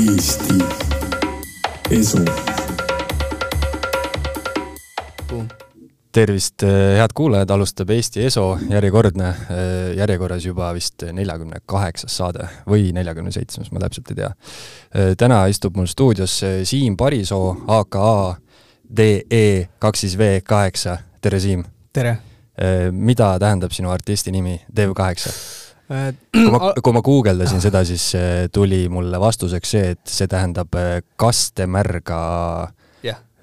[0.00, 0.54] Eesti
[1.90, 2.18] Esu.
[6.12, 6.62] tervist,
[6.96, 9.34] head kuulajad, alustab Eesti Eso järjekordne,
[9.96, 14.32] järjekorras juba vist neljakümne kaheksas saade või neljakümne seitsmes, ma täpselt ei tea.
[15.20, 18.36] täna istub mul stuudios Siim Parisoo, aka
[18.96, 21.64] DE kaks siis V kaheksa, tere Siim.
[21.92, 22.18] tere.
[22.90, 25.28] mida tähendab sinu artisti nimi, Dev8?
[25.28, 30.30] Äh, kui ma, kui ma guugeldasin seda, siis eh, tuli mulle vastuseks see, et see
[30.30, 32.20] tähendab eh, kastemärga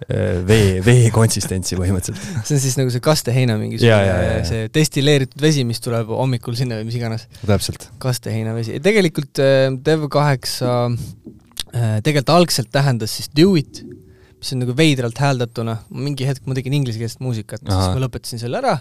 [0.06, 2.44] eh, vee, vee konsistentsi põhimõtteliselt.
[2.48, 5.82] see on siis nagu see kasteheina Ja, ja, ja, mingisugune ja., see destilleeritud vesi, mis
[5.84, 7.90] tuleb hommikul sinna või mis iganes, täpselt.
[8.04, 8.80] kasteheinavesi.
[8.86, 13.82] tegelikult äh, Dev8 äh, tegelikult algselt tähendas siis do it,
[14.38, 18.60] mis on nagu veidralt hääldatuna, mingi hetk ma tegin inglisekeelset muusikat, siis ma lõpetasin selle
[18.62, 18.76] ära.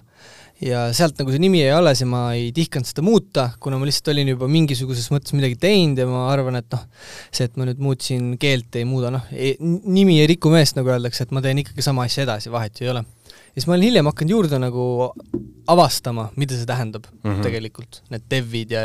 [0.60, 3.88] Ja sealt nagu see nimi jäi alles ja ma ei tihkanud seda muuta, kuna ma
[3.88, 6.86] lihtsalt olin juba mingisuguses mõttes midagi teinud ja ma arvan, et noh,
[7.28, 9.26] see, et ma nüüd muutsin keelt, ei muuda noh,
[9.60, 12.88] nimi ei riku meest, nagu öeldakse, et ma teen ikkagi sama asja edasi, vahet ju
[12.88, 13.04] ei ole.
[13.56, 14.86] Siis ma olen hiljem hakanud juurde nagu
[15.72, 17.30] avastama, mida see tähendab mm.
[17.30, 17.42] -hmm.
[17.42, 18.82] tegelikult, need dev'id ja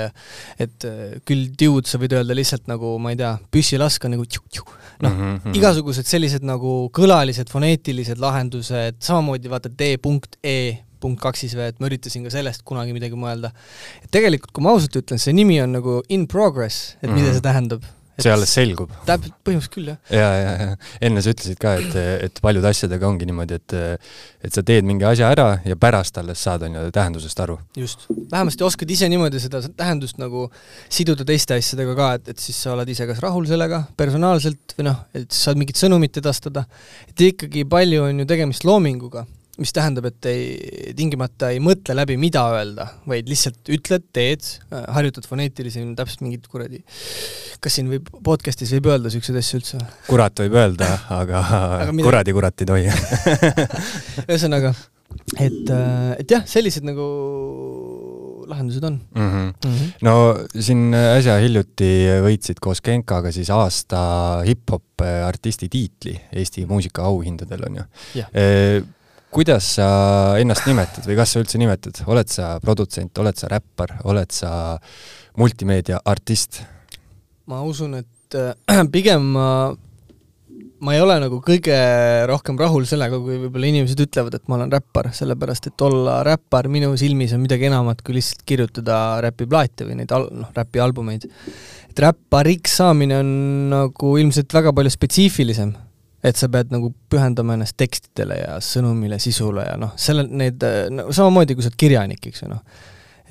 [0.59, 4.25] et äh, küll dude sa võid öelda lihtsalt nagu ma ei tea, püssilask on nagu
[4.25, 4.63] tšu-tšu,
[5.03, 5.57] noh, mm -hmm.
[5.59, 11.71] igasugused sellised nagu kõlalised, foneetilised lahendused, samamoodi vaata D punkt E punkt kaks siis või,
[11.71, 13.51] et ma üritasin ka sellest kunagi midagi mõelda.
[14.03, 17.15] et tegelikult, kui ma ausalt ütlen, see nimi on nagu in progress, et mm -hmm.
[17.15, 17.33] mida Mhm.
[17.33, 17.83] see tähendab.
[18.23, 18.91] See alles selgub.
[19.07, 19.99] täpselt, põhimõtteliselt küll, jah.
[20.15, 23.77] ja, ja, ja enne sa ütlesid ka, et, et paljude asjadega ongi niimoodi, et
[24.41, 27.57] et sa teed mingi asja ära ja pärast alles saad, on ju, tähendusest aru.
[27.77, 30.47] just, vähemasti oskad ise niimoodi seda tähendust nagu
[30.89, 34.89] siduda teiste asjadega ka, et, et siis sa oled ise kas rahul sellega personaalselt või
[34.89, 36.65] noh, et saad mingit sõnumit edastada,
[37.09, 39.25] et ikkagi palju on ju tegemist loominguga,
[39.61, 44.47] mis tähendab, et ei, tingimata ei mõtle läbi, mida öelda, vaid lihtsalt ütled, teed,
[44.95, 46.81] harjutad foneetilisi, täpselt mingid kuradi,
[47.63, 50.89] kas siin võib, podcast'is võib öelda niisuguseid asju üldse kurat võib öelda,
[51.21, 51.43] aga,
[51.83, 52.89] Aga mida- kuradi kurat ei tohi.
[54.29, 54.73] ühesõnaga,
[55.37, 55.73] et,
[56.21, 57.07] et jah, sellised nagu
[58.51, 59.53] lahendused on Mm -hmm.
[59.65, 59.75] mm.
[59.75, 59.91] -hmm.
[60.01, 60.13] no
[60.59, 61.91] siin äsja hiljuti
[62.25, 63.99] võitsid koos Genkaga siis aasta
[64.45, 67.83] hip-hop artisti tiitli Eesti muusikaauhindadel, on ju
[68.15, 68.27] Jah.
[69.31, 69.85] Kuidas sa
[70.41, 74.51] ennast nimetad või kas sa üldse nimetad, oled sa produtsent, oled sa räppar, oled sa
[75.39, 76.59] multimeediaartist?
[77.51, 79.47] ma usun, et äh, pigem ma,
[80.83, 81.75] ma ei ole nagu kõige
[82.29, 86.69] rohkem rahul sellega, kui võib-olla inimesed ütlevad, et ma olen räppar, sellepärast et olla räppar
[86.71, 91.29] minu silmis on midagi enamat kui lihtsalt kirjutada räpiplaate või neid al-, noh, räpialbumeid.
[91.91, 93.31] et räppariks saamine on
[93.71, 95.73] nagu ilmselt väga palju spetsiifilisem.
[96.23, 101.07] Et sa pead nagu pühendama ennast tekstidele ja sõnumile, sisule ja noh, selle, need no,,
[101.15, 102.61] samamoodi kui sa oled kirjanik, eks ju noh.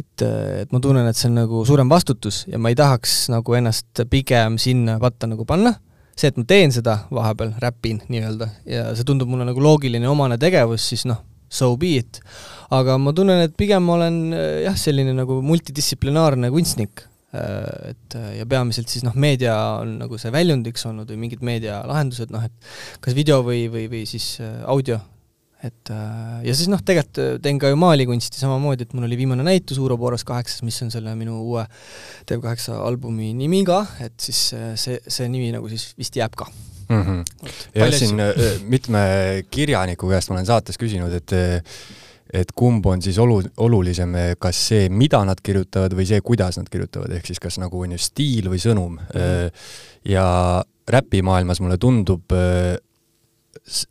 [0.00, 3.56] Et, et ma tunnen, et see on nagu suurem vastutus ja ma ei tahaks nagu
[3.58, 5.74] ennast pigem sinna patta nagu panna,
[6.16, 10.40] see, et ma teen seda vahepeal, räpin nii-öelda ja see tundub mulle nagu loogiline omane
[10.40, 11.20] tegevus, siis noh,
[11.52, 12.22] so be it.
[12.72, 14.18] aga ma tunnen, et pigem ma olen
[14.64, 19.54] jah, selline nagu multidistsiplinaarne kunstnik, et äh, ja peamiselt siis noh, meedia
[19.84, 22.70] on nagu see väljundiks olnud või mingid meedialahendused, noh et
[23.04, 24.98] kas video või, või, või siis äh, audio
[25.64, 29.18] et äh, ja siis noh, tegelikult äh, teen ka ju maalikunsti samamoodi, et mul oli
[29.20, 31.66] viimane näitus Uroboros kaheksas, mis on selle minu uue
[32.30, 36.48] Dev8 albumi nimi ka, et siis äh, see, see nimi nagu siis vist jääb ka.
[36.88, 37.02] mm.
[37.02, 37.50] -hmm.
[37.76, 39.02] jah, siin äh, mitme
[39.50, 41.36] kirjaniku käest ma olen saates küsinud, et
[42.32, 46.68] et kumb on siis olu-, olulisem, kas see, mida nad kirjutavad või see, kuidas nad
[46.70, 49.16] kirjutavad, ehk siis kas nagu on ju stiil või sõnum mm.
[49.16, 49.64] -hmm.
[50.12, 50.26] ja
[50.90, 52.32] räpimaailmas mulle tundub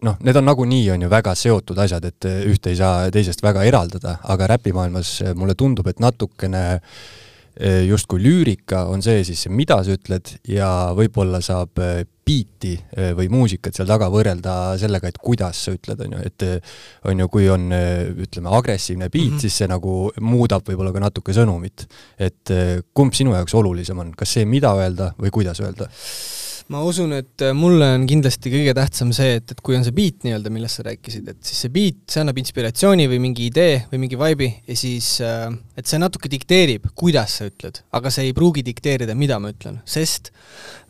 [0.05, 3.63] noh, need on nagunii, on ju väga seotud asjad, et ühte ei saa teisest väga
[3.67, 9.95] eraldada, aga räpimaailmas mulle tundub, et natukene eh, justkui lüürika on see siis, mida sa
[9.95, 15.63] ütled ja võib-olla saab eh, biiti eh, või muusikat seal taga võrrelda sellega, et kuidas
[15.65, 16.75] sa ütled, on ju, et eh,
[17.09, 19.35] on ju, kui on eh, ütleme, agressiivne beat mm.
[19.35, 19.45] -hmm.
[19.45, 21.87] siis see nagu muudab võib-olla ka natuke sõnumit.
[22.19, 22.51] et
[22.93, 25.89] kumb sinu jaoks olulisem on, kas see, mida öelda või kuidas öelda?
[26.69, 29.95] Ma usun, et äh, mulle on kindlasti kõige tähtsam see, et, et kui on see
[29.95, 33.81] beat nii-öelda, millest sa rääkisid, et siis see beat, see annab inspiratsiooni või mingi idee
[33.89, 35.47] või mingi vibe'i ja siis äh,
[35.79, 39.81] et see natuke dikteerib, kuidas sa ütled, aga see ei pruugi dikteerida, mida ma ütlen,
[39.89, 40.29] sest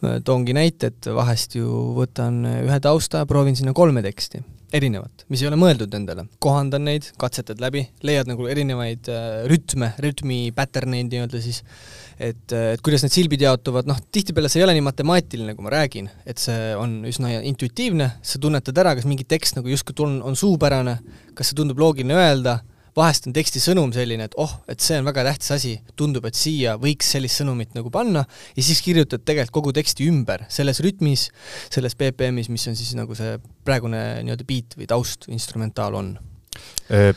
[0.03, 4.43] ma toongi näite, et vahest ju võtan ühe tausta ja proovin sinna kolme teksti,
[4.75, 9.93] erinevat, mis ei ole mõeldud endale, kohandan neid, katsetad läbi, leiad nagu erinevaid äh, rütme,
[10.03, 11.63] rütmi pattern eid nii-öelda siis,
[12.19, 15.73] et, et kuidas need silbid jaotuvad, noh tihtipeale see ei ole nii matemaatiline, kui ma
[15.73, 20.19] räägin, et see on üsna intuitiivne, sa tunnetad ära, kas mingi tekst nagu justkui tun-,
[20.25, 20.99] on suupärane,
[21.37, 22.59] kas see tundub loogiline öelda,
[22.97, 26.37] vahest on teksti sõnum selline, et oh, et see on väga tähtis asi, tundub, et
[26.37, 28.25] siia võiks sellist sõnumit nagu panna,
[28.57, 31.29] ja siis kirjutad tegelikult kogu teksti ümber, selles rütmis,
[31.71, 33.37] selles BPM-is, mis on siis nagu see
[33.67, 36.17] praegune nii-öelda beat või taust, instrumentaal on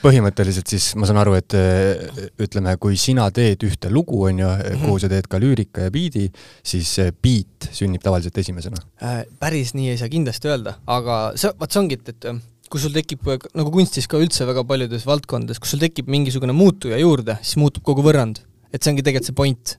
[0.02, 4.46] põhimõtteliselt siis ma saan aru, et äh, ütleme, kui sina teed ühte lugu, on ju
[4.46, 4.84] -hmm.
[4.84, 6.30] kuhu sa teed ka lüürika ja biidi,
[6.62, 9.24] siis beat sünnib tavaliselt esimesena äh,?
[9.40, 12.42] päris nii ei saa kindlasti öelda, aga see, vot see ongi, et, et
[12.72, 17.00] kui sul tekib, nagu kunstis ka üldse väga paljudes valdkondades, kus sul tekib mingisugune muutuja
[17.00, 18.40] juurde, siis muutub kogu võrrand
[18.72, 19.74] et see ongi tegelikult see point.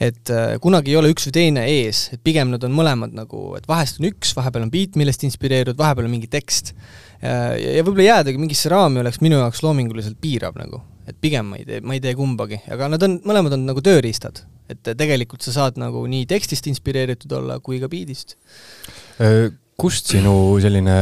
[0.00, 3.52] et äh, kunagi ei ole üks või teine ees, et pigem nad on mõlemad nagu,
[3.58, 6.74] et vahest on üks, vahepeal on beat, millest inspireerud, vahepeal on mingi tekst
[7.22, 11.60] ja, ja võib-olla jäädagi mingisse raami oleks minu jaoks loominguliselt piirav nagu, et pigem ma
[11.60, 14.44] ei tee, ma ei tee kumbagi, aga nad on, mõlemad on nagu tööriistad.
[14.68, 17.88] et tegelikult sa saad nagu nii tekstist inspireeritud olla kui ka.
[17.88, 19.48] Äh,
[19.80, 20.96] kust sinu selline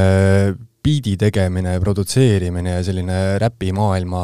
[0.87, 4.23] biidi tegemine, produtseerimine ja selline räpimaailma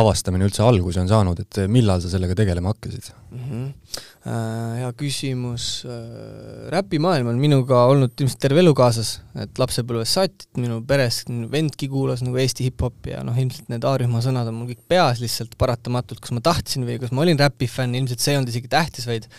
[0.00, 3.44] avastamine üldse alguse on saanud, et millal sa sellega tegelema hakkasid mm?
[3.44, 10.44] -hmm hea küsimus, äh, räpimaailm on minuga olnud ilmselt terve elu kaasas, et lapsepõlvest saati,
[10.44, 14.58] et minu peres vendki kuulas nagu Eesti hip-hopi ja noh, ilmselt need A-rühma sõnad on
[14.58, 18.34] mul kõik peas lihtsalt paratamatult, kas ma tahtsin või kas ma olin räpifänn, ilmselt see
[18.34, 19.30] ei olnud isegi tähtis, vaid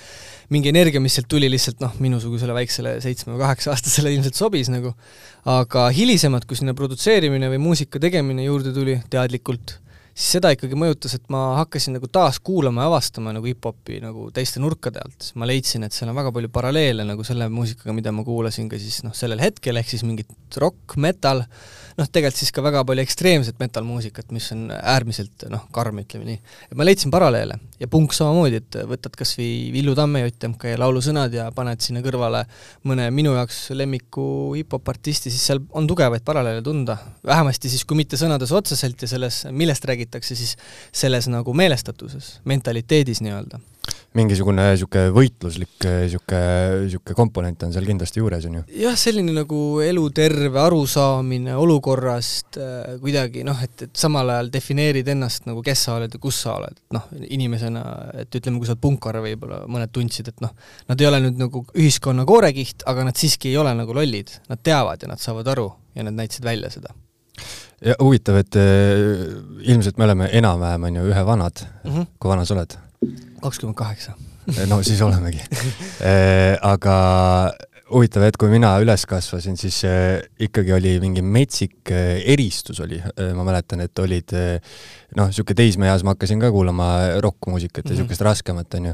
[0.50, 4.74] mingi energia, mis sealt tuli lihtsalt noh, minusugusele väiksele seitsme või kaheksa aastasele ilmselt sobis
[4.74, 4.96] nagu,
[5.46, 9.78] aga hilisemalt, kui sinna produtseerimine või muusika tegemine juurde tuli teadlikult,
[10.12, 14.28] siis seda ikkagi mõjutas, et ma hakkasin nagu taas kuulama ja avastama nagu hip-hopi nagu
[14.36, 17.96] teiste nurkade alt, siis ma leidsin, et seal on väga palju paralleele nagu selle muusikaga,
[17.96, 20.30] mida ma kuulasin ka siis noh, sellel hetkel, ehk siis mingit
[20.62, 21.44] rock, metal,
[21.98, 26.40] noh, tegelikult siis ka väga palju ekstreemset metal-muusikat, mis on äärmiselt noh, karm, ütleme nii.
[26.70, 31.02] et ma leidsin paralleele ja punk samamoodi, et võtad kas või Villu Tamme ja laulu
[31.04, 32.44] sõnad ja paned sinna kõrvale
[32.88, 34.26] mõne minu jaoks lemmiku
[34.58, 36.98] hip-hop artisti, siis seal on tugevaid paralleele tunda.
[37.26, 40.56] vähemasti siis, kui mitte sõnades otseselt ja selles, millest räägitakse, siis
[40.92, 43.62] selles nagu meelestatuses, mentaliteedis nii-öelda
[44.18, 46.42] mingisugune niisugune võitluslik niisugune,
[46.84, 48.64] niisugune komponent on seal kindlasti juures, on ju?
[48.84, 55.48] jah, selline nagu eluterve arusaamine olukorrast äh, kuidagi noh, et, et samal ajal defineerid ennast
[55.50, 57.86] nagu kes sa oled ja kus sa oled, noh, inimesena,
[58.26, 60.52] et ütleme, kui sa oled punkar võib-olla, mõned tundsid, et noh,
[60.92, 64.62] nad ei ole nüüd nagu ühiskonna koorekiht, aga nad siiski ei ole nagu lollid, nad
[64.64, 66.94] teavad ja nad saavad aru ja nad näitasid välja seda
[67.82, 69.00] ja huvitav, et äh,
[69.72, 71.92] ilmselt me oleme enam-vähem, on ju, ühevanad mm.
[71.92, 72.08] -hmm.
[72.20, 72.76] kui vana sa oled?
[73.42, 74.14] Kakskümmend kaheksa.
[74.68, 75.42] no siis olemegi.
[76.02, 77.54] Äh, aga
[77.92, 83.00] huvitav, et kui mina üles kasvasin, siis äh, ikkagi oli mingi metsik äh, eristus oli,
[83.02, 84.34] äh, ma mäletan, et olid
[85.18, 86.88] noh, niisugune teismeeas ma hakkasin ka kuulama
[87.24, 88.30] rokkmuusikat ja niisugust mm -hmm.
[88.30, 88.94] raskemat, on ju.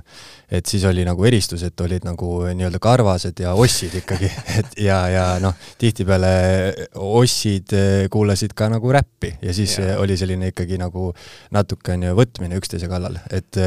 [0.52, 5.00] et siis oli nagu eristus, et olid nagu nii-öelda karvased ja ossid ikkagi, et ja,
[5.10, 6.34] ja noh, tihtipeale
[6.96, 7.76] ossid
[8.10, 10.00] kuulasid ka nagu räppi ja siis ja.
[10.00, 11.14] oli selline ikkagi nagu
[11.52, 13.58] natuke on ju võtmine üksteise kallal, et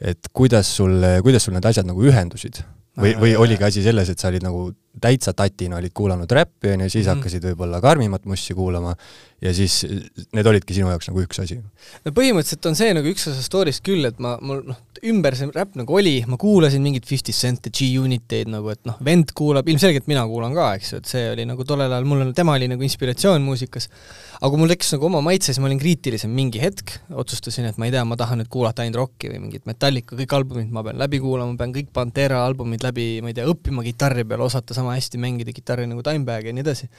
[0.00, 2.62] et kuidas sul, kuidas sul need asjad nagu ühendusid
[2.98, 4.70] või, või oligi asi selles, et sa olid nagu
[5.00, 7.16] täitsa tatina olid kuulanud räppi, on ju, siis mm -hmm.
[7.16, 8.94] hakkasid võib-olla karmimat mussi kuulama
[9.40, 9.84] ja siis
[10.32, 11.60] need olidki sinu jaoks nagu üks asi?
[12.04, 15.48] no põhimõtteliselt on see nagu üks osa story'st küll, et ma, mul noh, ümber see
[15.54, 20.08] räpp nagu oli, ma kuulasin mingit Fifty Cent'e, G-Uniteid nagu, et noh, vend kuulab, ilmselgelt
[20.10, 22.68] mina kuulan ka, eks ju, et see oli nagu tollel ajal, mul on, tema oli
[22.70, 23.88] nagu inspiratsioon muusikas,
[24.40, 27.80] aga kui mul tekkis nagu oma maitse, siis ma olin kriitilisem mingi hetk, otsustasin, et
[27.80, 30.84] ma ei tea, ma tahan nüüd kuulata ainult rocki või mingit Metallica, kõik albumid ma
[30.86, 34.76] pean läbi kuulama, pean kõik Pantera albumid läbi, ma ei tea, õppima kitarri peal, osata
[34.76, 36.90] sama hästi mängida kitarri nagu Dimebag ja nii edasi.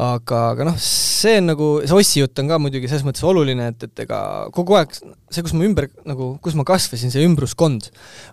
[0.00, 3.72] aga, aga noh, see on nagu, see Ossi jutt on ka muidugi selles mõttes oluline,
[3.74, 4.20] et, et ega
[4.56, 4.94] kogu aeg
[5.30, 7.88] see, kus ma ümber nagu, kus ma kasvasin, see ümbruskond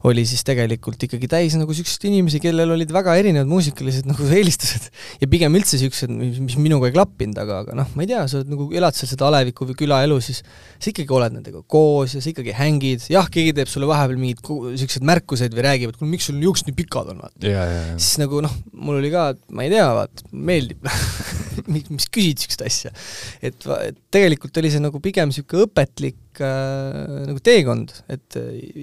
[0.07, 4.89] oli siis tegelikult ikkagi täis nagu niisuguseid inimesi, kellel olid väga erinevad muusikalised nagu eelistused
[5.21, 6.13] ja pigem üldse niisugused,
[6.43, 9.11] mis, minuga ei klappinud, aga, aga noh, ma ei tea, sa oled nagu, elad seal
[9.11, 13.29] seda aleviku või külaelu, siis sa ikkagi oled nendega koos ja sa ikkagi hängid, jah,
[13.33, 16.77] keegi teeb sulle vahepeal mingeid niisuguseid märkuseid või räägib, et kuule, miks sul juuksed nii
[16.77, 17.55] pikad on, vaata.
[17.95, 20.87] siis nagu noh, mul oli ka, ma ei tea, vaata, meeldib
[21.71, 22.93] mis, küsid niisugust asja.
[23.41, 28.37] et, et tegelikult oli see nagu pigem niisugune õpetlik äh, nagu teekond, et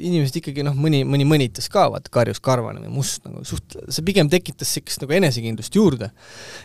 [0.04, 4.06] inimesed ikkagi noh, mõni, mõni mõnitas ka, vaata, karjus karvane või must nagu suht-, see
[4.06, 6.10] pigem tekitas niisugust nagu enesekindlust juurde.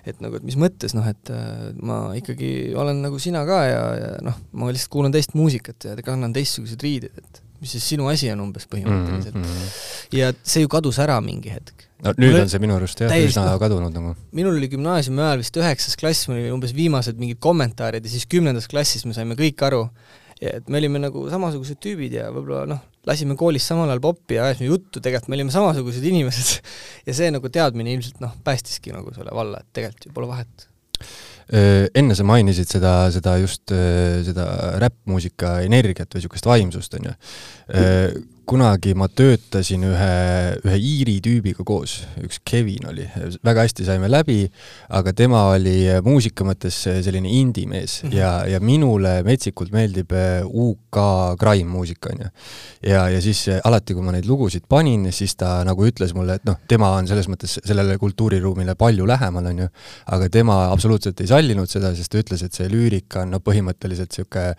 [0.05, 3.83] et nagu, et mis mõttes, noh, et äh, ma ikkagi olen nagu sina ka ja,
[3.99, 8.07] ja noh, ma lihtsalt kuulan teist muusikat ja kannan teistsuguseid riideid, et mis siis sinu
[8.07, 9.43] asi on umbes põhimõtteliselt mm.
[9.43, 10.19] -hmm.
[10.19, 11.87] ja see ju kadus ära mingi hetk.
[12.03, 14.13] no nüüd Mul on see minu arust jah, üsna no, kadunud nagu.
[14.35, 18.27] minul oli gümnaasiumi ajal vist üheksas klass, mul oli umbes viimased mingid kommentaarid ja siis
[18.31, 19.83] kümnendas klassis me saime kõik aru,
[20.39, 24.47] et me olime nagu samasugused tüübid ja võib-olla noh, lasime koolis samal ajal poppi ja
[24.49, 26.57] ajasime juttu, tegelikult me olime samasugused inimesed.
[27.07, 30.65] Ja see nagu teadmine ilmselt noh, päästiski nagu selle valla, et tegelikult ju pole vahet.
[31.49, 33.71] Enne sa mainisid seda, seda just,
[34.27, 34.45] seda
[34.83, 37.15] räppmuusika energiat või niisugust vaimsust, on ju
[38.49, 40.13] kunagi ma töötasin ühe,
[40.65, 43.05] ühe Iiri tüübiga koos, üks Kevin oli,
[43.45, 44.39] väga hästi saime läbi,
[44.95, 45.75] aga tema oli
[46.05, 48.17] muusika mõttes selline indie-mees mm -hmm.
[48.17, 51.01] ja, ja minule metsikult meeldib äh, UK
[51.39, 52.29] grime muusika, on ju.
[52.89, 56.39] ja, ja siis äh, alati, kui ma neid lugusid panin, siis ta nagu ütles mulle,
[56.39, 59.69] et noh, tema on selles mõttes sellele kultuuriruumile palju lähemal, on ju,
[60.07, 64.09] aga tema absoluutselt ei sallinud seda, sest ta ütles, et see lüürika on no põhimõtteliselt
[64.09, 64.55] niisugune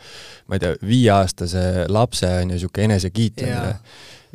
[0.46, 3.79] ma ei tea, viieaastase lapse on ju niisugune enesekiitlemine yeah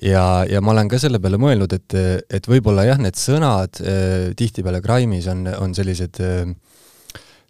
[0.02, 1.96] ja, ja ma olen ka selle peale mõelnud, et,
[2.30, 6.44] et võib-olla jah, need sõnad äh, tihtipeale Grime'is on, on sellised äh,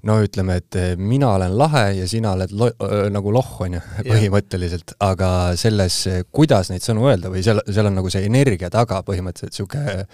[0.06, 2.72] no ütleme, et äh, mina olen lahe ja sina oled lo-,
[3.14, 6.02] nagu loh, on ju, põhimõtteliselt, aga selles,
[6.36, 10.06] kuidas neid sõnu öelda või seal, seal on nagu see energia taga põhimõtteliselt niisugune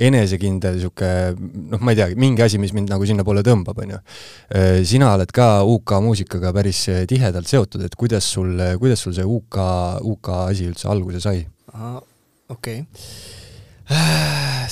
[0.00, 3.98] enesekindel niisugune noh, ma ei teagi, mingi asi, mis mind nagu sinnapoole tõmbab, on ju.
[4.88, 9.58] Sina oled ka UK muusikaga päris tihedalt seotud, et kuidas sul, kuidas sul see UK,
[10.12, 11.44] UK asi üldse alguse sai?
[12.50, 12.86] okei okay.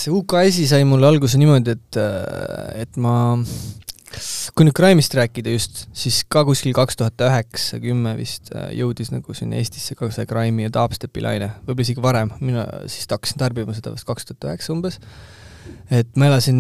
[0.00, 2.00] see UK asi sai mulle alguse niimoodi, et,
[2.84, 3.14] et ma,
[4.56, 9.34] kui nüüd Crime'ist rääkida just, siis ka kuskil kaks tuhat üheksa, kümme vist jõudis nagu
[9.36, 13.76] sinna Eestisse ka see Crime'i ja dubstepi laine, võib-olla isegi varem, mina siis hakkasin tarbima
[13.76, 14.98] seda vist kaks tuhat üheksa umbes.
[15.92, 16.58] Et ma elasin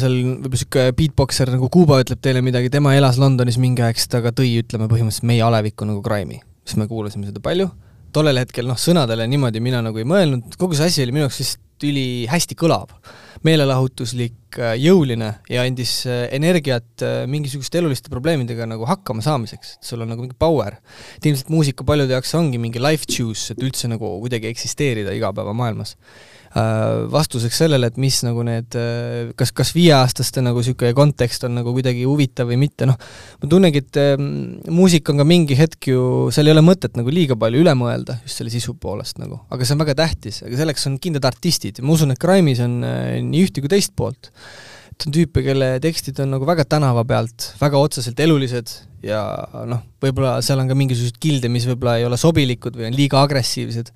[0.00, 4.08] seal, võib-olla niisugune beatboxer nagu Kuuba ütleb teile midagi, tema elas Londonis mingi aeg, siis
[4.12, 7.68] ta ka tõi, ütleme põhimõtteliselt meie alevikku nagu Crime'i, siis me kuulasime seda palju.
[8.16, 11.42] Tollel hetkel noh, sõnadele niimoodi mina nagu ei mõelnud, kogu see asi oli minu jaoks
[11.42, 12.96] lihtsalt ülihästi kõlav.
[13.44, 19.90] meelelahutuslik, äh, jõuline ja andis äh, energiat äh, mingisuguste eluliste probleemidega nagu hakkama saamiseks, et
[19.90, 20.78] sul on nagu mingi power.
[21.16, 25.96] et ilmselt muusika paljude jaoks ongi mingi life juice, et üldse nagu kuidagi eksisteerida igapäevamaailmas.
[27.12, 28.72] Vastuseks sellele, et mis nagu need,
[29.36, 32.96] kas, kas viieaastaste nagu niisugune kontekst on nagu kuidagi huvitav või mitte, noh,
[33.42, 34.30] ma tunnengi, et ähm,
[34.72, 36.00] muusika on ka mingi hetk ju,
[36.32, 39.68] seal ei ole mõtet nagu liiga palju üle mõelda, just selle sisu poolest nagu, aga
[39.68, 41.82] see on väga tähtis, aga selleks on kindlad artistid.
[41.82, 44.32] Ja ma usun, et Grime'is on nii üht kui teist poolt
[44.96, 48.70] et on tüüpe, kelle tekstid on nagu väga tänava pealt, väga otseselt elulised
[49.04, 49.20] ja
[49.68, 53.20] noh, võib-olla seal on ka mingisuguseid kilde, mis võib-olla ei ole sobilikud või on liiga
[53.20, 53.90] agressiivsed,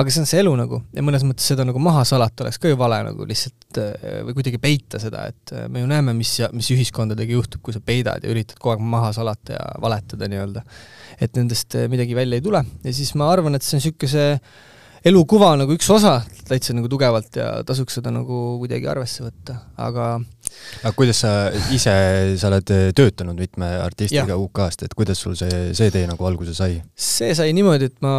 [0.00, 2.72] aga see on see elu nagu ja mõnes mõttes seda nagu maha salata oleks ka
[2.72, 6.32] ju vale nagu lihtsalt äh, või kuidagi peita seda, et äh, me ju näeme, mis,
[6.56, 10.64] mis ühiskondadega juhtub, kui sa peidad ja üritad kogu aeg maha salata ja valetada nii-öelda.
[11.20, 14.26] et nendest äh, midagi välja ei tule ja siis ma arvan, et see on niisuguse
[15.06, 20.08] elukuva nagu üks osa täitsa nagu tugevalt ja tasuks seda nagu kuidagi arvesse võtta, aga
[20.82, 21.32] aga kuidas sa
[21.74, 21.94] ise,
[22.40, 26.80] sa oled töötanud mitme artistiga UK-st, et kuidas sul see, see tee nagu alguse sai?
[26.94, 28.18] see sai niimoodi, et ma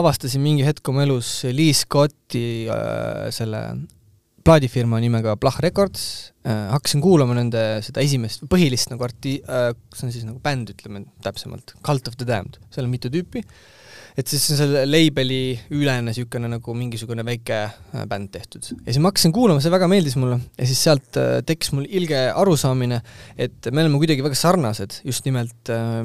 [0.00, 3.64] avastasin mingi hetk oma elus Lee Scotti äh, selle
[4.44, 6.04] plaadifirma nimega Blah Records
[6.46, 10.72] äh,, hakkasin kuulama nende seda esimest, põhilist nagu arti- äh,, see on siis nagu bänd,
[10.76, 13.44] ütleme täpsemalt, Cult of the Damned, seal on mitu tüüpi.
[13.44, 13.79] äh,,
[14.20, 18.66] et siis on selle label'i ülene niisugune nagu mingisugune väike äh, bänd tehtud.
[18.84, 20.40] ja siis ma hakkasin kuulama, see väga meeldis mulle.
[20.58, 23.00] Ja siis sealt äh, tekkis mul ilge arusaamine,
[23.40, 26.00] et me oleme kuidagi väga sarnased, just nimelt äh,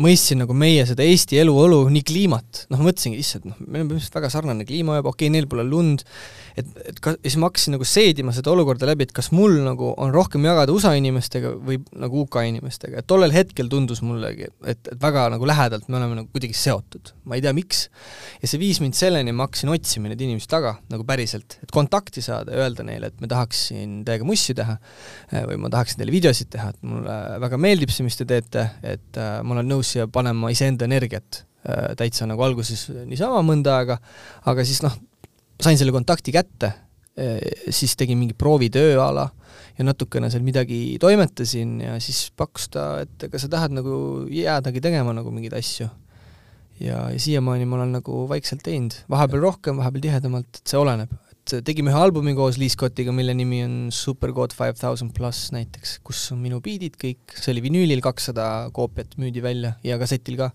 [0.00, 4.20] mõistsin nagu meie seda Eesti eluolu, nii kliimat, noh mõtlesingi, issand, noh, meil on põhimõtteliselt
[4.20, 6.04] väga sarnane kliima juba, okei okay,, neil pole lund,
[6.58, 9.58] et, et ka, ja siis ma hakkasin nagu seedima seda olukorda läbi, et kas mul
[9.66, 14.48] nagu on rohkem jagada USA inimestega või nagu UK inimestega, et tollel hetkel tundus mullegi,
[14.48, 17.86] et, et väga nagu lähedalt me oleme nagu kuidagi seotud, ma ei tea, miks.
[18.42, 22.22] ja see viis mind selleni, ma hakkasin otsima neid inimesi taga nagu päriselt, et kontakti
[22.24, 26.14] saada ja öelda neile, et ma tahaksin teiega mussi teha eh, või ma tahaksin teile
[26.14, 29.94] videosid teha, et mulle väga meeldib see, mis te teete, et äh, ma olen nõus
[29.94, 33.98] siia panema iseenda energiat äh, täitsa nagu alguses niisama mõnda aega,
[34.48, 34.94] aga siis noh,
[35.62, 36.72] sain selle kontakti kätte,
[37.18, 37.40] eh,
[37.74, 39.28] siis tegin mingi proovitöö a la
[39.78, 44.82] ja natukene seal midagi toimetasin ja siis pakkus ta, et kas sa tahad nagu jäädagi
[44.82, 45.88] tegema nagu mingeid asju.
[46.82, 51.14] Ja, ja siiamaani ma olen nagu vaikselt teinud, vahepeal rohkem, vahepeal tihedamalt, et see oleneb.
[51.38, 55.52] et tegime ühe albumi koos Lee Scottiga, mille nimi on Super God Five Thousand pluss
[55.54, 60.38] näiteks, kus on minu biidid kõik, see oli vinüülil, kakssada koopiat müüdi välja ja kassetil
[60.42, 60.52] ka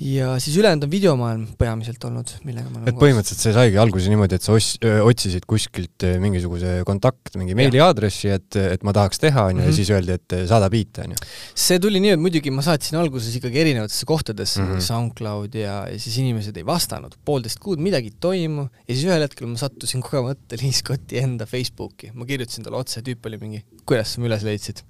[0.00, 4.36] ja siis ülejäänud on videomaailm peamiselt olnud, millega ma et põhimõtteliselt see saigi alguse niimoodi,
[4.36, 9.60] et sa os-, otsisid kuskilt mingisuguse kontakt, mingi meiliaadressi, et, et ma tahaks teha, on
[9.60, 9.76] ju, ja mhm.
[9.78, 11.30] siis öeldi, et saada biite, on ju?
[11.66, 14.86] see tuli nii, et muidugi ma saatsin alguses ikkagi erinevatesse kohtadesse mm, -hmm.
[14.90, 19.24] SoundCloud ja, ja siis inimesed ei vastanud, poolteist kuud midagi ei toimu ja siis ühel
[19.24, 23.64] hetkel ma sattusin kogemata Liis Kotti enda Facebooki, ma kirjutasin talle otse, tüüp oli mingi,
[23.88, 24.84] kuidas sa mu üles leidsid?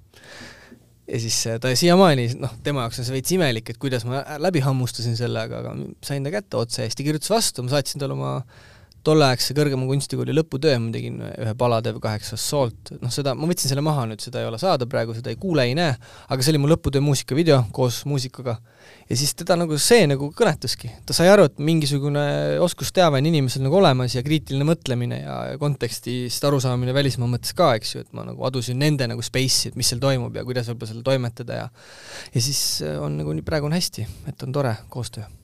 [1.07, 4.23] Ja siis äh, ta siiamaani, noh, tema jaoks on see veits imelik, et kuidas ma
[4.43, 8.33] läbi hammustasin selle, aga, sain ta kätte otse hästi, kirjutas vastu, ma saatsin talle oma
[9.07, 13.83] tolleaegse kõrgema kunstikooli lõputöö ma tegin ühe Paladev kaheksa Assault, noh seda, ma võtsin selle
[13.85, 15.95] maha nüüd, seda ei ole saada praegu, seda ei kuule, ei näe,
[16.27, 18.57] aga see oli mu lõputöö muusikavideo koos muusikaga.
[19.09, 22.25] ja siis teda nagu see nagu kõnetaski, ta sai aru, et mingisugune
[22.63, 27.95] oskusteave on inimesel nagu olemas ja kriitiline mõtlemine ja kontekstist arusaamine välismaa mõttes ka, eks
[27.95, 30.93] ju, et ma nagu adusin nende nagu space'i, et mis seal toimub ja kuidas võib-olla
[30.93, 31.67] seal toimetada ja
[32.33, 35.36] ja siis on nagu nii, praegu on hästi, et on tore koostöö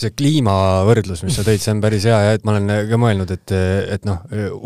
[0.00, 3.32] see kliimavõrdlus, mis sa tõid, see on päris hea ja et ma olen ka mõelnud,
[3.34, 3.52] et,
[3.96, 4.22] et noh,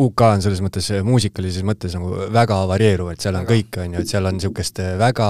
[0.07, 4.05] UK on selles mõttes muusikalises mõttes nagu väga varieeruv, et seal on kõik, on ju,
[4.05, 5.29] et seal on niisugust väga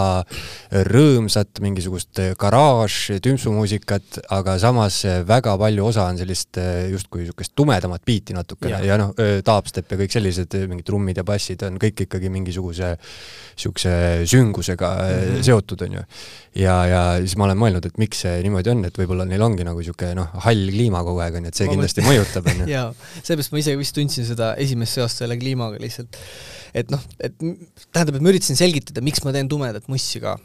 [0.90, 6.60] rõõmsat mingisugust garaaž, tümpsumuusikat, aga samas väga palju osa on sellist
[6.92, 11.24] justkui niisugust tumedamat biiti natukene ja, ja noh, dubstep ja kõik sellised mingid trummid ja
[11.26, 12.92] bassid on kõik ikkagi mingisuguse
[13.54, 13.96] niisuguse
[14.28, 15.42] süngusega mm -hmm.
[15.48, 16.06] seotud, on ju.
[16.60, 19.64] ja, ja siis ma olen mõelnud, et miks see niimoodi on, et võib-olla neil ongi
[19.64, 22.64] nagu niisugune noh, hall kliima kogu aeg, on ju, et see ma kindlasti mõjutab, on
[22.64, 22.70] ju.
[22.74, 22.88] jaa,
[23.20, 26.18] seepärast ma ise vist tundsin seda esimest seost selle kliimaga lihtsalt.
[26.74, 30.36] et noh, et tähendab, et ma üritasin selgitada, miks ma teen tumedat mussi ka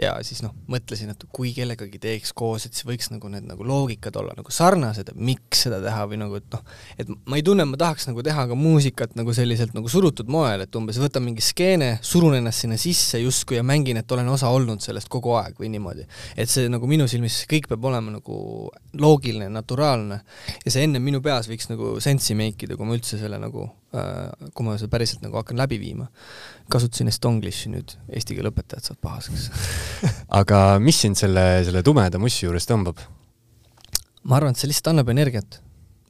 [0.00, 3.66] ja siis noh, mõtlesin, et kui kellegagi teeks koos, et siis võiks nagu need nagu
[3.66, 6.64] loogikad olla nagu sarnased, et miks seda teha või nagu, et noh,
[6.98, 10.30] et ma ei tunne, et ma tahaks nagu teha ka muusikat nagu selliselt nagu surutud
[10.32, 14.28] moel, et umbes võtan mingi skeene, surun ennast sinna sisse justkui ja mängin, et olen
[14.34, 16.08] osa olnud sellest kogu aeg või niimoodi.
[16.36, 18.40] et see nagu minu silmis kõik peab olema nagu
[18.98, 20.20] loogiline, naturaalne
[20.64, 23.68] ja see enne minu peas võiks nagu sensi make ida, kui ma üldse selle nagu
[24.54, 26.08] kui ma seda päriselt nagu hakkan läbi viima.
[26.72, 29.48] kasutasin Estonglishi nüüd, eesti keele õpetajad saavad pahaseks
[30.40, 33.02] aga mis sind selle, selle tumeda mussi juures tõmbab?
[34.24, 35.60] ma arvan, et see lihtsalt annab energiat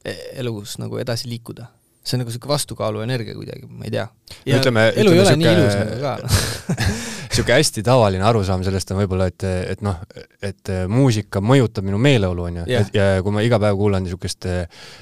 [0.05, 1.69] e-, elus nagu edasi liikuda
[2.05, 4.05] see on nagu niisugune vastukaaluenergia kuidagi, ma ei tea.
[4.45, 5.25] ütleme, ütleme, ei
[7.35, 9.97] niisugune hästi tavaline arusaam sellest on võib-olla, et, et noh,
[10.43, 14.47] et muusika mõjutab minu meeleolu, on ju, ja, ja kui ma iga päev kuulan niisugust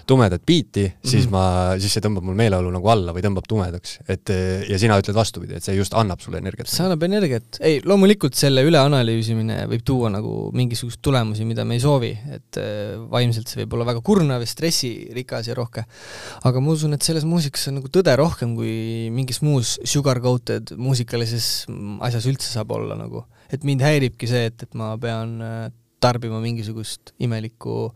[0.10, 1.36] tumedat biiti, siis mm -hmm.
[1.36, 4.00] ma, siis see tõmbab mul meeleolu nagu alla või tõmbab tumedaks.
[4.08, 4.30] et
[4.70, 6.68] ja sina ütled vastupidi, et see just annab sulle energiat.
[6.68, 11.80] see annab energiat, ei, loomulikult selle üleanalüüsimine võib tuua nagu mingisuguseid tulemusi, mida me ei
[11.80, 12.60] soovi, et
[13.12, 15.86] vaimselt see võib olla väga kurnav ja stressirikas ja rohke.
[16.44, 21.68] aga ma usun, et selles muusikas on nagu tõde rohkem kui mingis muus sugar-coated muusikalises
[22.02, 23.26] asjas üldse saab olla nagu.
[23.54, 25.72] et mind häiribki see, et, et ma pean äh,
[26.04, 27.88] tarbima mingisugust imelikku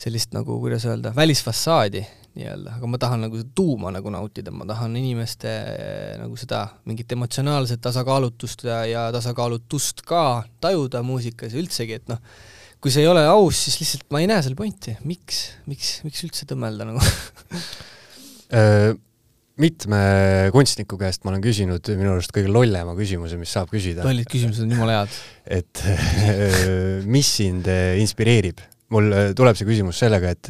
[0.00, 2.04] sellist nagu, kuidas öelda, välisfassaadi
[2.38, 7.10] nii-öelda, aga ma tahan nagu tuuma nagu nautida, ma tahan inimeste äh, nagu seda mingit
[7.16, 12.20] emotsionaalset tasakaalutust ja, ja tasakaalutust ka tajuda muusikas ja üldsegi, et noh,
[12.80, 16.26] kui see ei ole aus, siis lihtsalt ma ei näe seal pointi, miks, miks, miks
[16.28, 17.02] üldse tõmmelda nagu?
[18.50, 18.96] Äh,
[19.60, 20.00] mitme
[20.54, 24.04] kunstniku käest ma olen küsinud minu arust kõige lollema küsimuse, mis saab küsida.
[24.06, 25.16] lollid küsimused on jumala head.
[25.60, 25.82] et
[27.16, 27.68] mis sind
[28.00, 28.62] inspireerib?
[28.90, 30.48] mul tuleb see küsimus sellega, et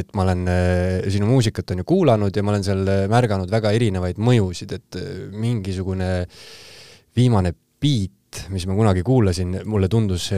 [0.00, 0.48] et ma olen
[1.14, 4.98] sinu muusikat on ju kuulanud ja ma olen seal märganud väga erinevaid mõjusid, et
[5.36, 6.10] mingisugune
[7.16, 10.30] viimane beat bänd, mis ma kunagi kuulasin, mulle tundus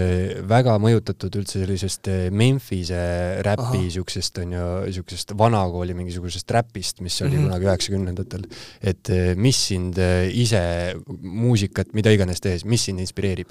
[0.49, 7.21] väga mõjutatud üldse sellisest eh, Memphise räpi niisugusest, on ju, niisugusest vanakooli mingisugusest räpist, mis
[7.23, 7.47] oli mm -hmm.
[7.49, 8.45] kunagi üheksakümnendatel.
[8.83, 9.99] et mis sind
[10.33, 13.49] ise muusikat, mida iganes tehes, mis sind inspireerib?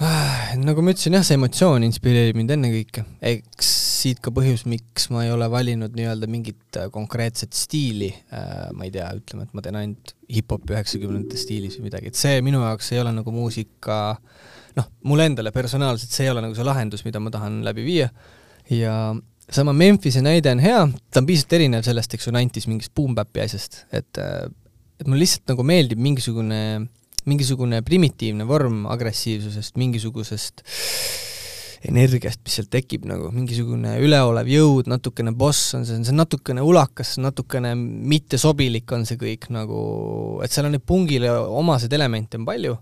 [0.00, 3.04] Ah, nagu ma ütlesin jah, see emotsioon inspireerib mind ennekõike.
[3.20, 8.68] eks siit ka põhjus, miks ma ei ole valinud nii-öelda mingit äh, konkreetset stiili, äh,
[8.76, 12.40] ma ei tea, ütleme, et ma teen ainult hip-hopi üheksakümnendate stiilis või midagi, et see
[12.44, 14.00] minu jaoks ei ole nagu muusika
[14.76, 18.08] noh, mulle endale personaalselt see ei ole nagu see lahendus, mida ma tahan läbi viia.
[18.70, 18.94] Ja
[19.50, 23.42] sama Memphise näide on hea, ta on pisut erinev sellest, eks ju, Nantis mingist boom-bap'i
[23.44, 24.46] asjast, et äh,
[25.00, 26.60] et mulle lihtsalt nagu meeldib mingisugune
[27.28, 30.62] mingisugune primitiivne vorm agressiivsusest, mingisugusest
[31.88, 36.64] energiast, mis sealt tekib nagu, mingisugune üleolev jõud, natukene boss on see, see on natukene
[36.66, 39.80] ulakas, natukene mittesobilik on see kõik nagu,
[40.44, 42.76] et seal on neid pungile omaseid elemente on palju,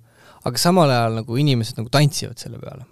[0.48, 2.88] aga samal ajal nagu inimesed nagu tantsivad selle peale.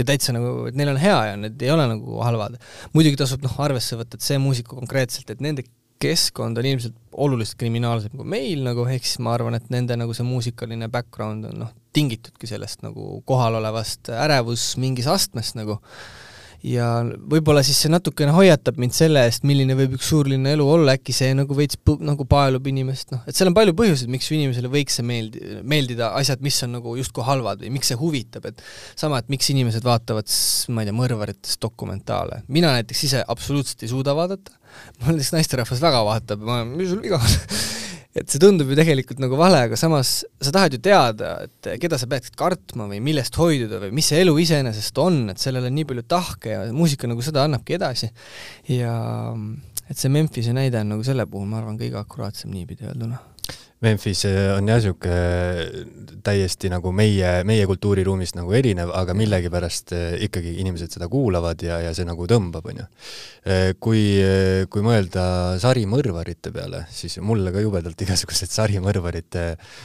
[0.00, 2.60] ja täitsa nagu, et neil on hea ja need ei ole nagu halvad.
[2.92, 5.64] muidugi tasub noh, arvesse võtta, et see muusika konkreetselt, et nende
[6.00, 10.14] keskkond on ilmselt oluliselt kriminaalsem kui meil nagu, ehk siis ma arvan, et nende nagu
[10.16, 15.80] see muusikaline background on noh, tingitudki sellest nagu kohalolevast ärevus mingis astmes nagu.
[16.60, 17.00] Ja
[17.32, 21.14] võib-olla siis see natukene hoiatab mind selle eest, milline võib üks suurlinna elu olla, äkki
[21.16, 24.98] see nagu veits nagu paelub inimest, noh, et seal on palju põhjuseid, miks inimesele võiks
[25.00, 28.60] see meeldi-, meeldida asjad, mis on nagu justkui halvad või miks see huvitab, et
[28.92, 30.28] sama, et miks inimesed vaatavad,
[30.76, 32.42] ma ei tea, mõrvaritest dokumentaale.
[32.52, 34.59] mina näiteks ise absoluutselt ei suuda vaadata,
[35.00, 37.38] mul näiteks naisterahvas väga vaatab, ma, mis sul viga on
[38.10, 41.98] et see tundub ju tegelikult nagu vale, aga samas sa tahad ju teada, et keda
[42.00, 45.76] sa peaksid kartma või millest hoiduda või mis see elu iseenesest on, et sellel on
[45.78, 48.10] nii palju tahke ja muusika nagu seda annabki edasi.
[48.74, 48.94] ja
[49.86, 53.22] et see Memphise näide on nagu selle puhul, ma arvan, kõige akuraatsem niipidi öelduna
[53.80, 59.94] Memphis äh, on jah, niisugune äh, täiesti nagu meie, meie kultuuriruumist nagu erinev, aga millegipärast
[59.96, 62.88] äh, ikkagi inimesed seda kuulavad ja, ja see nagu tõmbab, on ju.
[63.80, 64.02] Kui,
[64.68, 65.22] kui mõelda
[65.62, 69.38] sarimõrvarite peale, siis mulle ka jubedalt igasugused sarimõrvarid,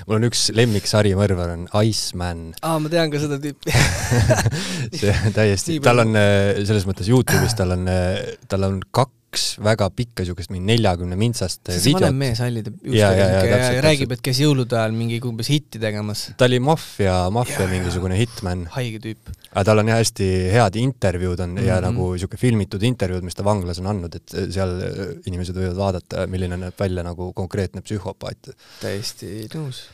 [0.09, 2.49] mul on üks lemmik sarimõrvar on Iceman.
[2.59, 3.71] aa, ma tean ka seda tüüpi
[4.99, 6.19] see täiesti, tal on
[6.67, 7.87] selles mõttes Youtube'is tal on,
[8.51, 12.05] tal on kaks kaks väga pikka niisugust mingi neljakümne mintsast see videot.
[12.05, 16.29] vanem mees hallide juustega räägib, et käis jõulude ajal mingi umbes hitti tegemas.
[16.39, 18.65] ta oli maffia, maffia mingisugune hitman.
[18.75, 19.33] haige tüüp.
[19.51, 21.67] aga tal on jah hästi head intervjuud on mm -hmm.
[21.67, 21.89] ja mhm.
[21.89, 24.73] nagu niisugune filmitud intervjuud, mis ta vanglas on andnud, et seal
[25.25, 28.55] inimesed võivad vaadata, milline näeb välja nagu konkreetne psühhopaat.
[28.81, 29.85] täiesti nõus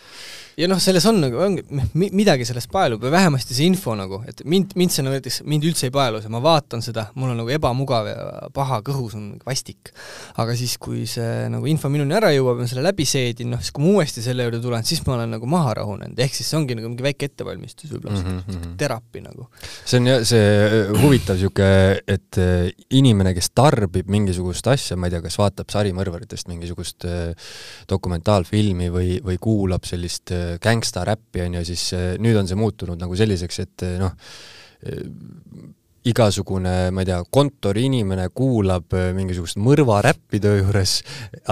[0.61, 1.63] ja noh, selles on nagu, ongi
[2.13, 5.65] midagi sellest paelub või vähemasti see info nagu, et mind, mind see nagu näiteks, mind
[5.67, 8.17] üldse ei paelu see, ma vaatan seda, mul on nagu ebamugav ja
[8.53, 9.91] paha kõhus on vastik.
[10.41, 13.61] aga siis, kui see nagu info minuni ära jõuab ja ma selle läbi seedin, noh
[13.63, 16.51] siis kui ma uuesti selle juurde tulen, siis ma olen nagu maha rahunenud, ehk siis
[16.51, 18.75] see ongi nagu mingi väike ettevalmistus võib-olla mm, -hmm.
[18.77, 19.47] teraapia nagu.
[19.85, 25.09] see on jah, see äh, huvitav niisugune, et äh, inimene, kes tarbib mingisugust asja, ma
[25.09, 27.33] ei tea, kas vaatab sarimõrvaritest mingisugust äh,
[27.89, 33.17] dokumentaalfilmi või, või kuulab sellist gängstaräppi, on ju, siis eh, nüüd on see muutunud nagu
[33.17, 34.15] selliseks, et eh, noh,
[34.85, 35.05] eh,
[36.11, 40.95] igasugune, ma ei tea, kontoriinimene kuulab mingisugust mõrvaräppi töö juures,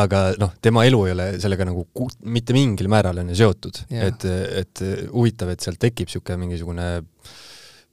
[0.02, 1.86] aga noh, tema elu ei ole sellega nagu
[2.26, 3.84] mitte mingil määral on ju seotud.
[3.94, 4.26] et,
[4.64, 4.82] et
[5.12, 6.88] huvitav, et sealt tekib niisugune mingisugune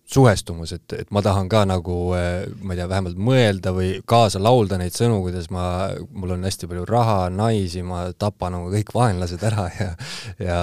[0.07, 4.79] suhestumus, et, et ma tahan ka nagu ma ei tea, vähemalt mõelda või kaasa laulda
[4.79, 5.65] neid sõnu, kuidas ma,
[6.15, 9.91] mul on hästi palju raha, naisi, ma tapan nagu kõik vaenlased ära ja
[10.43, 10.61] ja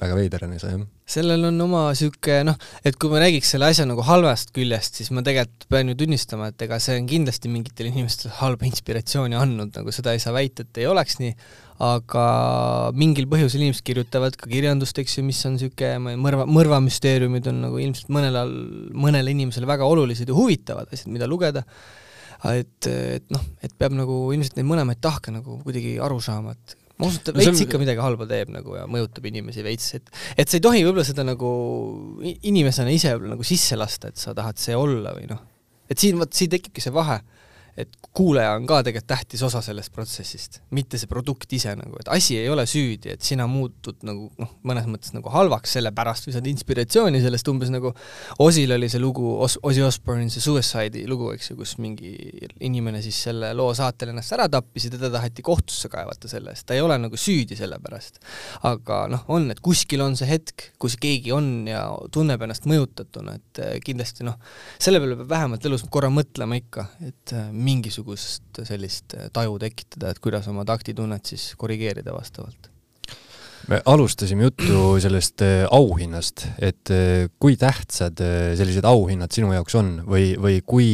[0.00, 0.82] väga veider on see, jah.
[1.08, 5.12] sellel on oma niisugune noh, et kui ma räägiks selle asja nagu halvast küljest, siis
[5.14, 9.72] ma tegelikult pean ju tunnistama, et ega see on kindlasti mingitele inimestele halba inspiratsiooni andnud,
[9.78, 11.32] nagu seda ei saa väita, et ei oleks nii,
[11.86, 12.26] aga
[12.96, 17.80] mingil põhjusel inimesed kirjutavad ka kirjandust, eks ju, mis on niisugune mõrva, mõrvamüsteeriumid on nagu
[17.80, 18.46] ilmselt mõnele,
[18.96, 21.64] mõnele inimesele väga olulised ja huvitavad asjad, mida lugeda,
[22.52, 26.82] et, et noh, et peab nagu ilmselt neid mõlemaid tahke nagu kuidagi aru saama, et
[26.96, 27.62] ma usun, et ta no, veits on...
[27.66, 31.06] ikka midagi halba teeb nagu ja mõjutab inimesi veits, et et sa ei tohi võib-olla
[31.06, 31.50] seda nagu
[32.24, 35.42] inimesena ise nagu sisse lasta, et sa tahad see olla või noh,
[35.90, 37.20] et siin, vot siin tekibki see vahe
[37.76, 42.08] et kuulaja on ka tegelikult tähtis osa sellest protsessist, mitte see produkt ise nagu, et
[42.12, 46.28] asi ei ole süüdi, et sina muutud nagu noh, mõnes mõttes nagu halvaks selle pärast
[46.28, 47.92] või saad inspiratsiooni sellest, umbes nagu
[48.42, 52.14] Osil oli see lugu Os, Ozzy Osbourne'i see Suicide'i lugu, eks ju, kus mingi
[52.64, 56.66] inimene siis selle loo saatel ennast ära tappis ja teda taheti kohtusse kaevata selle eest,
[56.68, 58.22] ta ei ole nagu süüdi selle pärast.
[58.66, 63.36] aga noh, on, et kuskil on see hetk, kus keegi on ja tunneb ennast mõjutatuna,
[63.36, 64.40] et kindlasti noh,
[64.80, 70.22] selle peale peab vähemalt elus korra mõtlema ikka, et eh, mingisugust sellist taju tekitada, et
[70.22, 72.70] kuidas oma taktitunnet siis korrigeerida vastavalt?
[73.68, 79.74] me alustasime juttu sellest äh, auhinnast, et äh, kui tähtsad äh, sellised auhinnad sinu jaoks
[79.78, 80.88] on või, või kui,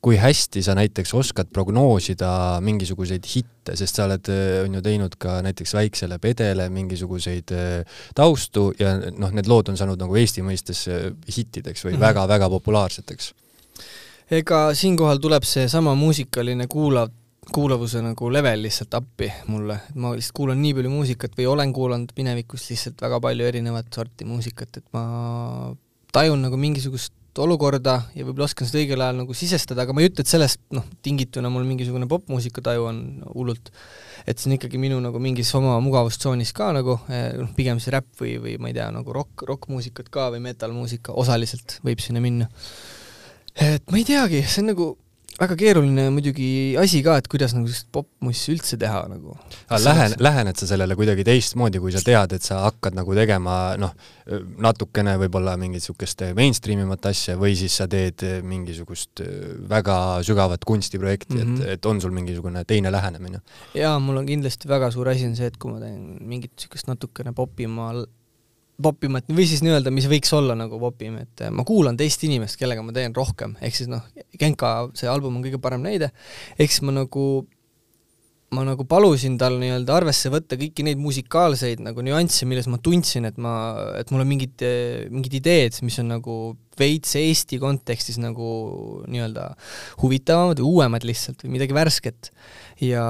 [0.00, 2.30] kui hästi sa näiteks oskad prognoosida
[2.64, 4.32] mingisuguseid hitte, sest sa oled,
[4.64, 7.52] on ju teinud ka näiteks Väiksele Pedele mingisuguseid
[8.16, 10.86] taustu ja noh, need lood on saanud nagu Eesti mõistes
[11.28, 12.56] hittideks või väga-väga mm -hmm.
[12.56, 13.32] populaarseteks
[14.30, 17.10] ega siinkohal tuleb seesama muusikaline kuulav,
[17.50, 21.72] kuulavuse nagu level lihtsalt appi mulle, et ma lihtsalt kuulan nii palju muusikat või olen
[21.74, 25.72] kuulanud minevikus lihtsalt väga palju erinevat sorti muusikat, et ma
[26.14, 30.10] tajun nagu mingisugust olukorda ja võib-olla oskan seda õigel ajal nagu sisestada, aga ma ei
[30.10, 33.70] ütle, et sellest noh, tingituna mul mingisugune popmuusika taju on hullult,
[34.26, 37.94] et see on ikkagi minu nagu mingis oma mugavustsoonis ka nagu eh, noh, pigem see
[37.94, 42.22] räpp või, või ma ei tea, nagu rock, rokkmuusikat ka või metal-muusika osaliselt võib sinna
[42.22, 42.50] minna
[43.60, 44.90] et ma ei teagi, see on nagu
[45.40, 49.36] väga keeruline muidugi asi ka, et kuidas nagu sellist popmussi üldse teha nagu.
[49.86, 53.94] Lähen, lähened sa sellele kuidagi teistmoodi, kui sa tead, et sa hakkad nagu tegema noh,
[54.60, 59.22] natukene võib-olla mingit niisugust mainstream imat asja või siis sa teed mingisugust
[59.70, 59.96] väga
[60.26, 61.56] sügavat kunstiprojekti mm, -hmm.
[61.56, 61.74] et, mhm.
[61.78, 63.40] et on sul mingisugune teine lähenemine?
[63.74, 66.90] jaa, mul on kindlasti väga suur asi on see, et kui ma teen mingit niisugust
[66.90, 68.04] natukene popimal
[68.82, 72.84] popimat või siis nii-öelda, mis võiks olla nagu popim, et ma kuulan teist inimest, kellega
[72.84, 74.04] ma teen rohkem, ehk siis noh,
[74.40, 76.12] Genka see album on kõige parem näide,
[76.58, 77.24] ehk siis ma nagu
[78.50, 83.28] ma nagu palusin tal nii-öelda arvesse võtta kõiki neid musikaalseid nagu nüansse, milles ma tundsin,
[83.28, 83.52] et ma,
[84.00, 84.64] et mul on mingid,
[85.12, 86.38] mingid ideed, mis on nagu
[86.80, 88.48] veits Eesti kontekstis nagu
[89.06, 89.52] nii-öelda
[90.02, 92.32] huvitavamad või uuemad lihtsalt või midagi värsket.
[92.80, 93.04] Ja,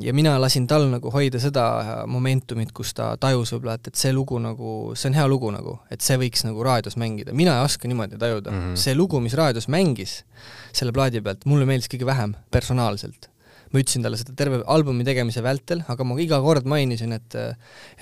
[0.00, 1.64] ja mina lasin tal nagu hoida seda
[2.10, 5.78] momentumit, kus ta tajus võib-olla, et, et see lugu nagu, see on hea lugu nagu,
[5.94, 8.60] et see võiks nagu raadios mängida, mina ei oska niimoodi tajuda mm.
[8.60, 8.84] -hmm.
[8.84, 10.22] see lugu, mis raadios mängis
[10.72, 13.30] selle plaadi pealt, mulle meeldis kõige vähem personaalselt
[13.72, 17.36] ma ütlesin talle seda terve albumi tegemise vältel, aga ma iga kord mainisin, et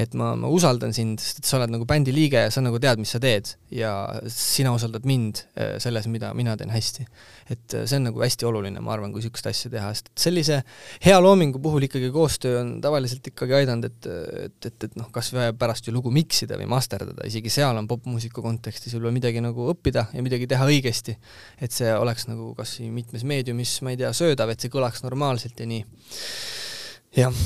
[0.01, 2.79] et ma, ma usaldan sind, sest et sa oled nagu bändi liige ja sa nagu
[2.83, 3.93] tead, mis sa teed ja
[4.31, 7.07] sina usaldad mind eh, selles, mida mina teen hästi.
[7.51, 10.61] et see on nagu hästi oluline, ma arvan, kui niisugust asja teha, sest et sellise
[11.05, 14.11] hea loomingu puhul ikkagi koostöö on tavaliselt ikkagi aidanud, et
[14.47, 17.89] et, et, et noh, kas või pärast ju lugu miksida või masterdada, isegi seal on
[17.91, 21.17] popmuusika kontekstis võib-olla midagi nagu õppida ja midagi teha õigesti.
[21.63, 25.05] et see oleks nagu kas või mitmes meediumis, ma ei tea, söödav, et see kõlaks
[25.07, 25.85] normaalselt ja nii.
[27.17, 27.41] jah.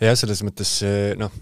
[0.00, 0.76] jah, selles mõttes
[1.20, 1.32] noh,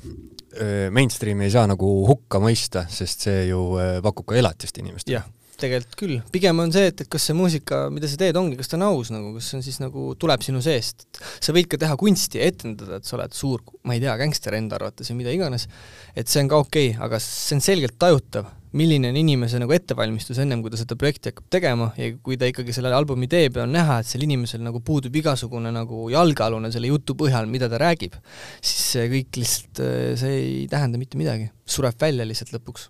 [0.92, 5.22] mainstream'i ei saa nagu hukka mõista, sest see ju äh, pakub ka elatist inimestele.
[5.62, 6.16] Tegelikult küll.
[6.34, 8.86] pigem on see, et, et kas see muusika, mida sa teed, ongi, kas ta on
[8.90, 11.06] aus nagu, kas see on siis nagu, tuleb sinu seest.
[11.18, 14.58] sa võid ka teha kunsti ja etendada, et sa oled suur, ma ei tea, gängster
[14.58, 15.68] enda arvates või mida iganes,
[16.16, 19.74] et see on ka okei okay,, aga see on selgelt tajutav milline on inimese nagu
[19.76, 23.58] ettevalmistus ennem, kui ta seda projekti hakkab tegema ja kui ta ikkagi selle albumi teeb
[23.58, 27.68] ja on näha, et sel inimesel nagu puudub igasugune nagu jalgealune selle jutu põhjal, mida
[27.72, 28.16] ta räägib,
[28.60, 29.84] siis see kõik lihtsalt,
[30.22, 32.88] see ei tähenda mitte midagi, sureb välja lihtsalt lõpuks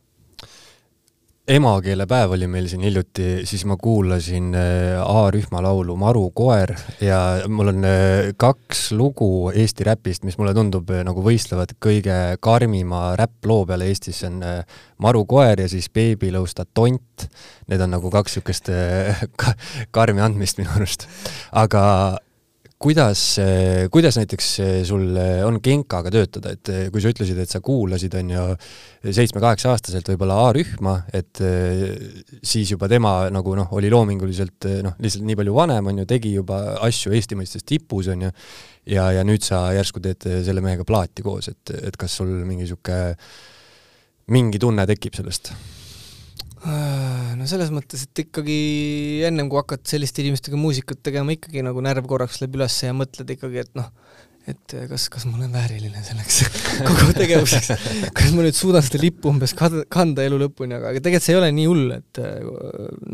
[1.48, 6.70] emakeelepäev oli meil siin hiljuti, siis ma kuulasin äh, A-rühma laulu Maru koer
[7.02, 12.18] ja mul on äh, kaks lugu Eesti räpist, mis mulle tundub äh, nagu võistlevad kõige
[12.40, 14.38] karmima räpploo peale Eestis, see on
[15.02, 17.26] Maru koer ja siis Beebilõusta tont.
[17.66, 18.70] Need on nagu kaks niisugust
[19.96, 21.09] karmi andmist minu arust.
[21.50, 21.83] aga
[22.82, 23.20] kuidas,
[23.92, 24.48] kuidas näiteks
[24.88, 25.16] sul
[25.46, 28.46] on Genkaga töötada, et kui sa ütlesid, et sa kuulasid, on ju,
[29.06, 31.42] seitsme-kaheksa-aastaselt võib-olla A-rühma, et
[32.42, 36.34] siis juba tema nagu noh, oli loominguliselt noh, lihtsalt nii palju vanem, on ju, tegi
[36.34, 38.32] juba asju Eesti mõistes tipus, on ju,
[38.94, 42.66] ja, ja nüüd sa järsku teed selle mehega plaati koos, et, et kas sul mingi
[42.66, 43.14] niisugune,
[44.32, 45.54] mingi tunne tekib sellest?
[46.62, 48.57] No selles mõttes, et ikkagi
[49.27, 53.33] ennem kui hakkad selliste inimestega muusikat tegema, ikkagi nagu närv korraks läheb üles ja mõtled
[53.35, 53.88] ikkagi, et noh,
[54.51, 56.38] et kas, kas ma olen vääriline selleks
[56.87, 57.68] kogu tegevuseks,
[58.14, 61.38] kas ma nüüd suudan seda lippu umbes kanda elu lõpuni, aga, aga tegelikult see ei
[61.38, 62.40] ole nii hull, et äh,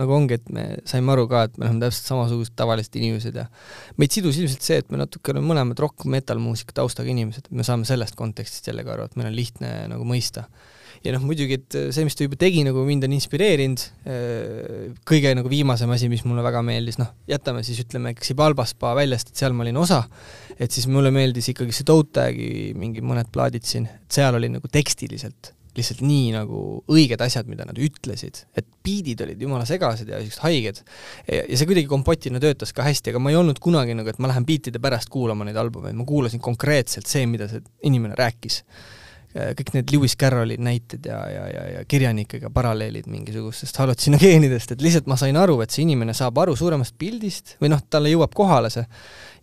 [0.00, 3.44] nagu ongi, et me saime aru ka, et me oleme täpselt samasugused tavalised inimesed ja
[4.00, 7.66] meid sidus ilmselt see, et me natuke oleme mõlemad rock metal muusika taustaga inimesed, me
[7.66, 10.48] saame sellest kontekstist jällegi aru, et meil on lihtne nagu mõista
[11.04, 15.34] ja noh, muidugi, et see, mis ta juba tegi, nagu mind on inspireerinud, äh, kõige
[15.38, 19.54] nagu viimasem asi, mis mulle väga meeldis, noh, jätame siis ütleme Xibalbaspa väljast, et seal
[19.56, 20.02] ma olin osa,
[20.56, 24.50] et siis mulle meeldis ikkagi see Toe Tagi mingi mõned plaadid siin, et seal oli
[24.52, 30.08] nagu tekstiliselt lihtsalt nii nagu õiged asjad, mida nad ütlesid, et biidid olid jumala segased
[30.10, 30.80] ja siuksed haiged.
[31.28, 34.32] ja see kuidagi kompotina töötas ka hästi, aga ma ei olnud kunagi nagu, et ma
[34.32, 38.97] lähen biitide pärast kuulama neid albumeid, ma kuulasin konkreetselt see, mida see inimene rääkis Äh,
[39.34, 45.10] kõik need Lewis Carrolli näited ja, ja, ja, ja kirjanikega paralleelid mingisugustest halotsinogeenidest, et lihtsalt
[45.10, 48.72] ma sain aru, et see inimene saab aru suuremast pildist või noh, talle jõuab kohale
[48.72, 48.86] see.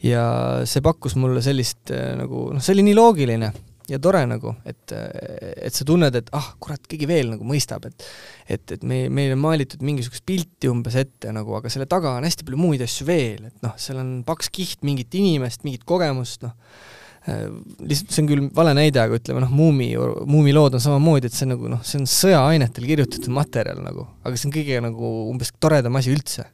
[0.10, 0.26] ja
[0.66, 3.52] see pakkus mulle sellist äh, nagu noh, see oli nii loogiline
[3.86, 8.08] ja tore nagu, et, et sa tunned, et ah, kurat, keegi veel nagu mõistab, et
[8.50, 12.26] et, et me, meile on maalitud mingisugust pilti umbes ette nagu, aga selle taga on
[12.26, 16.42] hästi palju muid asju veel, et noh, seal on paks kiht mingit inimest, mingit kogemust,
[16.46, 19.88] noh Äh, lihtsalt see on küll vale näide, aga ütleme noh, Muumi,
[20.30, 24.06] Muumi lood on samamoodi, et see on nagu noh, see on sõjaainetel kirjutatud materjal nagu,
[24.22, 26.46] aga see on kõige nagu umbes toredam asi üldse.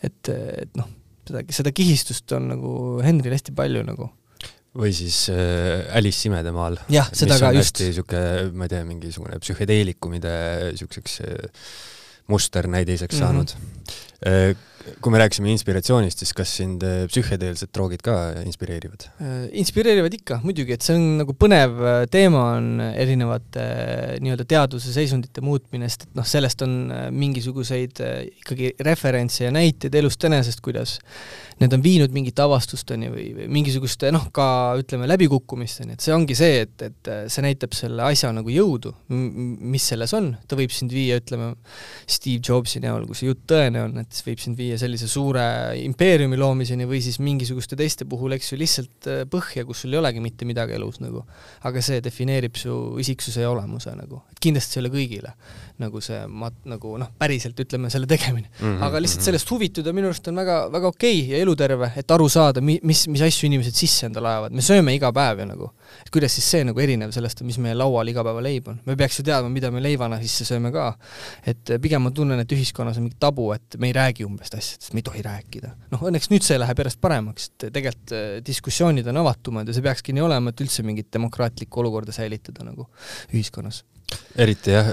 [0.00, 0.88] et, et noh,
[1.28, 2.72] seda, seda kihistust on nagu
[3.04, 4.08] Henril hästi palju nagu.
[4.80, 6.80] või siis äh, Alice imedemaal.
[6.88, 7.82] jah, seda ka just.
[7.84, 10.34] niisugune, ma ei tea, mingisugune psühhedeelikumide
[10.70, 11.62] niisuguseks äh,
[12.30, 13.26] musternäidiseks mm -hmm.
[13.26, 13.54] saanud
[14.24, 14.56] äh,
[15.00, 18.14] kui me rääkisime inspiratsioonist, siis kas sind äh, psühhedeelsed droogid ka
[18.46, 19.06] inspireerivad?
[19.20, 23.66] Äh, inspireerivad ikka, muidugi, et see on nagu põnev äh, teema, on erinevate
[24.24, 26.76] nii-öelda teaduse seisundite muutmine, sest et noh, sellest on
[27.12, 28.00] mingisuguseid
[28.40, 30.96] ikkagi referentse ja näiteid elust enesest, kuidas
[31.60, 34.46] need on viinud mingite avastusteni või, või mingisuguste noh, ka
[34.80, 39.90] ütleme, läbikukkumisteni, et see ongi see, et, et see näitab selle asja nagu jõudu, mis
[39.92, 41.52] selles on, ta võib sind viia, ütleme,
[42.08, 45.08] Steve Jobsi näol, kui see jutt tõene on, et siis võib sind viia viia sellise
[45.10, 45.42] suure
[45.82, 50.00] impeeriumi loomiseni või siis mingisuguste teiste puhul, eks ju, lihtsalt äh, põhja, kus sul ei
[50.00, 51.24] olegi mitte midagi elus nagu.
[51.66, 55.34] aga see defineerib su isiksuse ja olemuse nagu, et kindlasti see ei ole kõigile
[55.80, 58.64] nagu see mat-, nagu noh, päriselt ütleme, selle tegemine mm.
[58.66, 59.30] -hmm, aga lihtsalt -hmm.
[59.30, 62.80] sellest huvituda minu arust on väga, väga okei okay ja eluterve, et aru saada, mi-,
[62.82, 65.70] mis, mis asju inimesed sisse endale ajavad, me sööme iga päev ju nagu.
[66.04, 68.80] Et kuidas siis see nagu erinev sellest, mis meie laual igapäevaleib on.
[68.86, 70.90] me peaks ju teadma, mida me leivana sisse sööme ka.
[71.46, 74.92] et pigem ma tunnen, et ühiskonnas on mingi tabu, et me ei räägi umbes asjadest,
[74.94, 75.74] me ei tohi rääkida.
[75.94, 79.86] noh, õnneks nüüd see läheb järjest paremaks, et tegelikult äh, diskussioonid on avatumad ja see
[79.86, 82.88] peakski nii olema, et üldse mingit demokraatlikku olukorda säilitada nagu
[83.32, 83.84] ühiskonnas
[84.40, 84.90] eriti jah,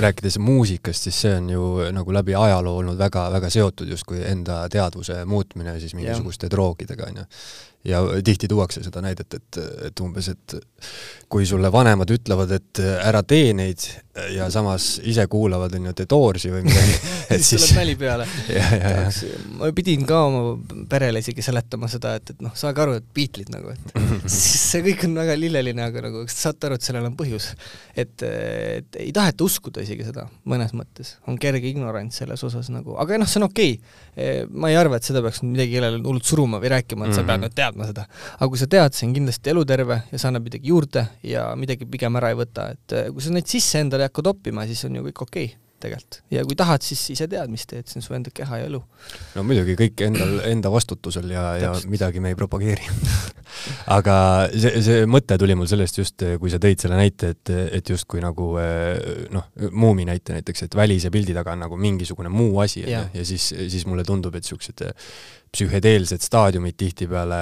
[0.00, 5.24] rääkides muusikast, siis see on ju nagu läbi ajaloo olnud väga-väga seotud justkui enda teadvuse
[5.28, 7.26] muutmine siis mingisuguste droogidega, on ju.
[7.88, 10.56] Ja tihti tuuakse seda näidet, et, et umbes, et
[11.30, 13.84] kui sulle vanemad ütlevad, et ära tee neid
[14.34, 16.96] ja samas ise kuulavad, on ju, The Doorsi või midagi
[17.34, 18.26] et siis tuleb nali peale.
[19.58, 23.52] ma pidin ka oma perele isegi seletama seda, et, et noh, saage aru, et Beatlesid
[23.52, 23.98] nagu, et
[24.32, 27.16] siis see kõik on väga lilleline, aga nagu kas te saate aru, et sellel on
[27.18, 27.50] põhjus.
[27.98, 31.16] et, et ei taheta uskuda isegi seda, mõnes mõttes.
[31.28, 34.46] on kerge ignorants selles osas nagu, aga noh, see on okei okay.
[34.52, 37.44] ma ei arva, et seda peaks midagi kellelegi hullult suruma või rääkima, et sa pead
[37.44, 38.06] nüüd teadma seda.
[38.38, 41.88] aga kui sa tead, see on kindlasti eluterve ja see annab midagi juurde ja midagi
[41.88, 45.00] pigem ära ei võta, et kui sa neid sisse endale ei hakka toppima, siis on
[45.00, 46.20] ju kõik okei okay tegelikult.
[46.32, 48.80] ja kui tahad, siis ise tead, mis teed, see on su enda keha ja elu.
[49.36, 52.88] no muidugi, kõik endal, enda vastutusel ja, ja midagi me ei propageeri
[53.98, 54.16] aga
[54.52, 58.22] see, see mõte tuli mul sellest just, kui sa tõid selle näite, et, et justkui
[58.24, 58.50] nagu
[59.34, 63.26] noh, Muumi näite näiteks, et välise pildi taga on nagu mingisugune muu asi, ju, ja
[63.26, 64.86] siis, siis mulle tundub, et niisugused
[65.54, 67.38] psühhedeelsed staadiumid tihtipeale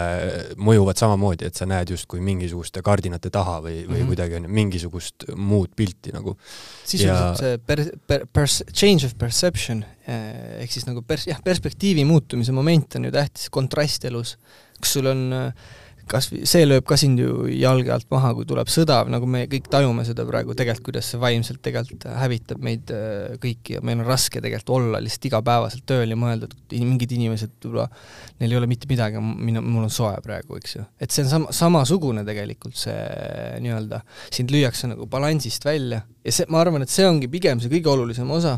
[0.62, 4.10] mõjuvad samamoodi, et sa näed justkui mingisuguste kardinate taha või, või mm -hmm.
[4.12, 6.36] kuidagi on ju mingisugust muud pilti nagu.
[6.84, 7.34] sisuliselt ja...
[7.40, 12.52] see per-, per-, pers-, change of perception eh, ehk siis nagu pers-, jah, perspektiivi muutumise
[12.52, 14.36] moment on ju tähtis, kontrast elus.
[14.80, 15.52] kas sul on äh,
[16.10, 19.66] kas see lööb ka sind ju jalge alt maha, kui tuleb sõda, nagu me kõik
[19.72, 24.08] tajume seda praegu tegelikult, kuidas see vaimselt tegelikult hävitab meid äh, kõiki ja meil on
[24.08, 27.88] raske tegelikult olla lihtsalt igapäevaselt tööl ja mõelda, et mingid inimesed võib-olla,
[28.40, 30.86] neil ei ole mitte midagi, minu, mul on soe praegu, eks ju.
[31.02, 32.96] et see on sama, samasugune tegelikult see
[33.64, 37.72] nii-öelda, sind lüüakse nagu balansist välja ja see, ma arvan, et see ongi pigem see
[37.72, 38.56] kõige olulisem osa,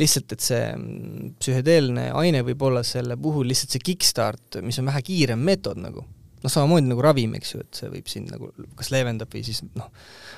[0.00, 4.90] lihtsalt et see mm, psühhedeelne aine võib olla selle puhul lihtsalt see kickstart, mis on
[4.92, 6.04] vähe kiirem meetod nagu
[6.44, 9.62] noh, samamoodi nagu ravim, eks ju, et see võib sind nagu kas leevendab või siis
[9.76, 9.88] noh,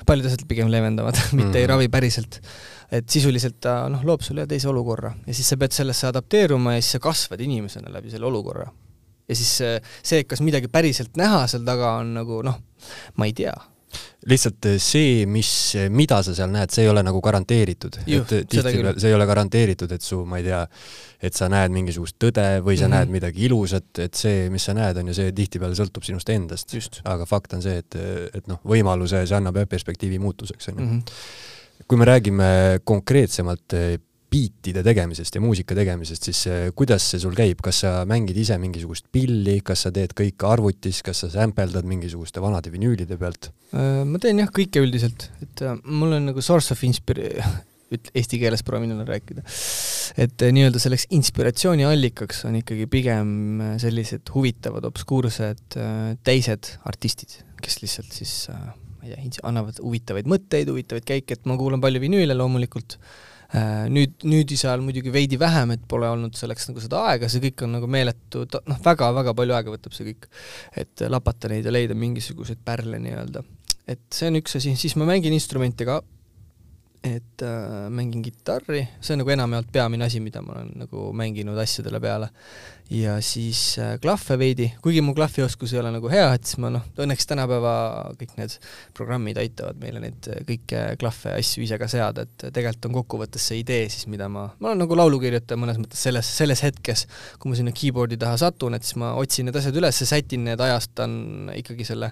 [0.09, 1.59] paljud asjad pigem leevendavad mitte mm.
[1.61, 2.39] ei ravi päriselt.
[2.93, 6.83] et sisuliselt ta noh, loob sulle teise olukorra ja siis sa pead sellesse adapteeruma ja
[6.83, 8.69] siis sa kasvad inimesena läbi selle olukorra.
[9.27, 12.59] ja siis see, kas midagi päriselt näha seal taga on nagu noh,
[13.17, 13.55] ma ei tea
[14.29, 17.99] lihtsalt eh, see, mis, eh, mida sa seal näed, see ei ole nagu garanteeritud.
[18.03, 20.61] et eh, tihtipeale see ei ole garanteeritud, et su, ma ei tea,
[21.23, 22.95] et sa näed mingisugust tõde või sa mm -hmm.
[22.95, 27.01] näed midagi ilusat, et see, mis sa näed, on ju see, tihtipeale sõltub sinust endast.
[27.03, 27.95] aga fakt on see, et,
[28.33, 30.85] et noh, võimaluse see annab jah perspektiivi muutuseks, on ju.
[30.85, 30.99] Mhm.
[31.87, 33.73] kui me räägime konkreetsemalt
[34.33, 38.57] biitide tegemisest ja muusika tegemisest, siis eh, kuidas see sul käib, kas sa mängid ise
[38.61, 43.51] mingisugust pilli, kas sa teed kõike arvutis, kas sa sämpeldad mingisuguste vanade vinüülide pealt?
[43.73, 47.21] Äh, ma teen jah, kõike üldiselt, et äh, mul on nagu source of inspir-,
[47.93, 49.43] üt-, eesti keeles proovin jälle rääkida.
[50.25, 53.35] et äh, nii-öelda selleks inspiratsiooniallikaks on ikkagi pigem
[53.81, 55.77] sellised huvitavad, obskuursed
[56.25, 61.59] teised artistid, kes lihtsalt siis ma ei tea, annavad huvitavaid mõtteid, huvitavaid käike, et ma
[61.59, 62.97] kuulan palju vinüüle loomulikult
[63.93, 67.65] nüüd, nüüdise ajal muidugi veidi vähem, et pole olnud selleks nagu seda aega, see kõik
[67.67, 70.29] on nagu meeletu, noh, väga-väga palju aega võtab see kõik.
[70.79, 73.43] et lapata neid ja leida mingisuguseid pärle nii-öelda.
[73.87, 76.01] et see on üks asi, siis ma mängin instrumente ka,
[77.03, 81.59] et äh, mängin kitarri, see on nagu enamjaolt peamine asi, mida ma olen nagu mänginud
[81.59, 82.29] asjadele peale
[82.91, 86.69] ja siis äh, klahve veidi, kuigi mu klahvioskus ei ole nagu hea, et siis ma
[86.73, 87.73] noh, õnneks tänapäeva
[88.19, 88.57] kõik need
[88.97, 92.97] programmid aitavad meile neid äh, kõiki klahve ja asju ise ka seada, et tegelikult on
[92.99, 97.05] kokkuvõttes see idee siis, mida ma, ma olen nagu laulukirjutaja mõnes mõttes selles, selles hetkes,
[97.39, 100.61] kui ma sinna keyboard'i taha satun, et siis ma otsin need asjad üles, sätin need,
[100.61, 101.17] ajastan
[101.55, 102.11] ikkagi selle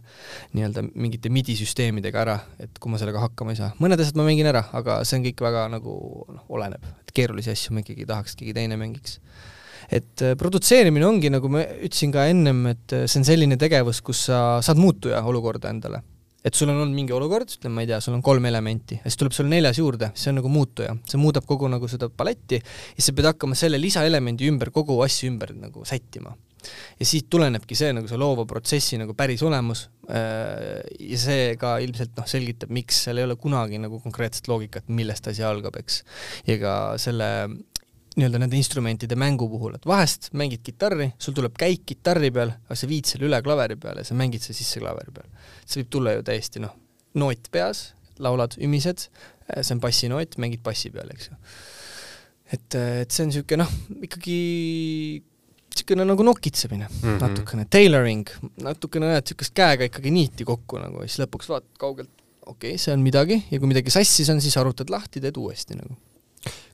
[0.56, 3.74] nii-öelda mingite midi süsteemidega ära, et kui ma sellega hakkama ei saa.
[3.84, 5.96] mõned asjad ma mängin ära, aga see on kõik väga nagu
[6.32, 9.20] noh, oleneb, et keerulisi asju ma ikkagi tahaks, keegi teine mängiks
[9.92, 14.02] et äh, produtseerimine ongi, nagu ma ütlesin ka ennem, et äh, see on selline tegevus,
[14.06, 16.04] kus sa saad muutuja olukorda endale.
[16.42, 19.06] et sul on olnud mingi olukord, ütleme, ma ei tea, sul on kolm elementi ja
[19.06, 22.58] siis tuleb sul neljas juurde, see on nagu muutuja, see muudab kogu nagu seda paletti
[22.58, 26.34] ja sa pead hakkama selle lisaelemendi ümber kogu asju ümber nagu sättima
[27.00, 31.76] ja siit tulenebki see nagu see loova protsessi nagu päris olemus äh, ja see ka
[31.84, 36.02] ilmselt noh, selgitab, miks seal ei ole kunagi nagu konkreetset loogikat, millest asi algab, eks.
[36.50, 37.30] ja ka selle
[38.18, 42.78] nii-öelda nende instrumentide mängu puhul, et vahest mängid kitarri, sul tuleb käik kitarri peal, aga
[42.78, 45.30] sa viid selle üle klaveri peale ja sa mängid selle sisse klaveri peal.
[45.64, 46.76] see võib tulla ju täiesti noh,
[47.22, 49.08] noot peas, laulad, ümised,
[49.54, 51.40] see on bassinoot, mängid bassi peal, eks ju.
[52.58, 53.74] et, et see on niisugune noh,
[54.10, 54.38] ikkagi
[55.72, 57.22] niisugune nagu nokitsemine mm -hmm.
[57.24, 58.28] natukene, tailoring,
[58.62, 62.12] natukene ajad niisugust käega ikkagi niiti kokku nagu ja siis lõpuks vaatad kaugelt,
[62.46, 65.80] okei okay,, see on midagi ja kui midagi sassis on, siis arutad lahti, teed uuesti
[65.80, 65.96] nagu.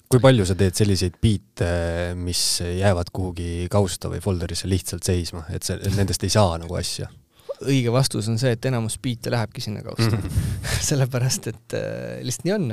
[0.08, 1.70] Kui palju sa teed selliseid biite,
[2.16, 7.10] mis jäävad kuhugi kausta või folderisse lihtsalt seisma, et see, nendest ei saa nagu asja?
[7.58, 10.28] õige vastus on see, et enamus biite lähebki sinna kausta mm.
[10.28, 10.82] -hmm.
[10.90, 12.68] sellepärast, et äh, lihtsalt nii on.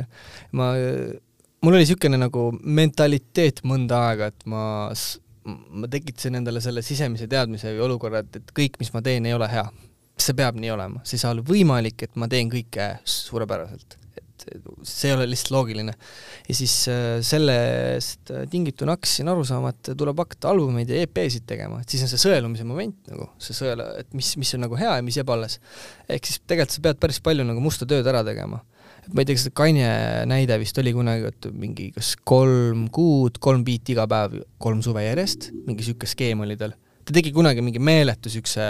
[0.52, 0.66] ma,
[1.64, 4.64] mul oli niisugune nagu mentaliteet mõnda aega, et ma
[5.44, 9.36] ma tekitasin endale selle sisemise teadmise või olukorra, et, et kõik, mis ma teen, ei
[9.36, 9.66] ole hea.
[10.14, 13.96] see peab nii olema, see ei saa olla võimalik, et ma teen kõike suurepäraselt.
[14.50, 15.94] Et see ei ole lihtsalt loogiline.
[16.48, 21.80] ja siis äh, sellest tingituna hakkasin aru saama, et tuleb hakata albumeid ja EP-sid tegema,
[21.80, 24.98] et siis on see sõelumise moment nagu, see sõela, et mis, mis on nagu hea
[24.98, 25.60] ja mis jääb alles.
[26.08, 28.62] ehk siis tegelikult sa pead päris palju nagu musta tööd ära tegema
[29.12, 29.90] ma ei tea, kas see Kanye
[30.30, 35.04] näide vist oli kunagi, et mingi kas kolm kuud, kolm biiti iga päev, kolm suve
[35.04, 36.76] järjest, mingi niisugune skeem oli tal.
[37.04, 38.66] Ta tegi kunagi mingi meeletu niisuguse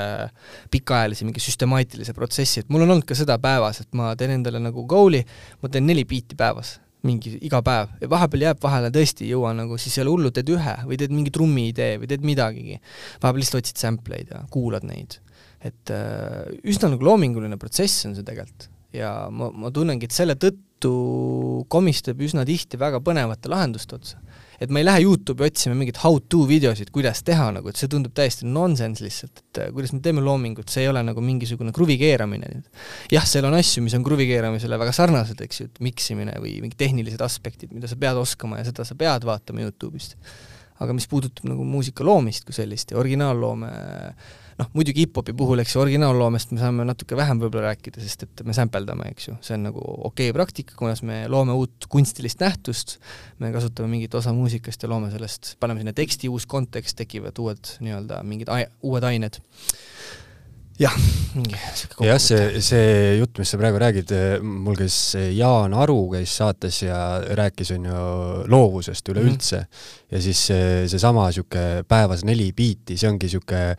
[0.75, 4.63] pikaajalise, mingi süstemaatilise protsessi, et mul on olnud ka seda päevas, et ma teen endale
[4.63, 5.23] nagu goal'i,
[5.63, 9.53] ma teen neli biiti päevas mingi iga päev ja vahepeal jääb vahele tõesti ei jõua
[9.57, 12.79] nagu, siis ei ole hullu, teed ühe või teed mingi trummiidee või teed midagigi.
[13.23, 15.21] vahepeal lihtsalt otsid sample eid ja kuulad neid.
[15.65, 20.37] et äh, üsna nagu loominguline protsess on see tegelikult ja ma, ma tunnengi, et selle
[20.41, 20.95] tõttu
[21.73, 24.21] komistab üsna tihti väga põnevate lahenduste otsa.
[24.63, 28.15] Et ma ei lähe Youtube'i otsima mingeid how-to videosid, kuidas teha nagu, et see tundub
[28.17, 31.97] täiesti nonsense lihtsalt, et äh, kuidas me teeme loomingut, see ei ole nagu mingisugune kruvi
[32.01, 32.51] keeramine.
[33.13, 36.57] jah, seal on asju, mis on kruvi keeramisele väga sarnased, eks ju, et miksimine või
[36.65, 40.17] mingid tehnilised aspektid, mida sa pead oskama ja seda sa pead vaatama Youtube'ist.
[40.83, 45.63] aga mis puudutab nagu muusika loomist kui sellist ja originaalloome äh, noh, muidugi hip-hopi puhul,
[45.63, 49.37] eks ju, originaalloomest me saame natuke vähem võib-olla rääkida, sest et me sampeldame, eks ju,
[49.45, 52.99] see on nagu okei okay praktika, kuidas me loome uut kunstilist nähtust,
[53.43, 57.77] me kasutame mingit osa muusikast ja loome sellest, paneme sinna teksti, uus kontekst, tekivad uued
[57.85, 59.43] nii-öelda mingid ai-, uued ained
[60.81, 60.95] jah,
[61.37, 62.89] mingi sihuke jah, see, see
[63.21, 64.11] jutt, mis sa praegu räägid,
[64.43, 64.97] mul käis
[65.37, 66.99] Jaan Aru käis saates ja
[67.39, 68.01] rääkis, on ju,
[68.51, 69.71] loovusest üleüldse mm.
[69.71, 70.11] -hmm.
[70.17, 70.43] ja siis
[70.95, 73.77] seesama see niisugune päevas neli biiti, see ongi niisugune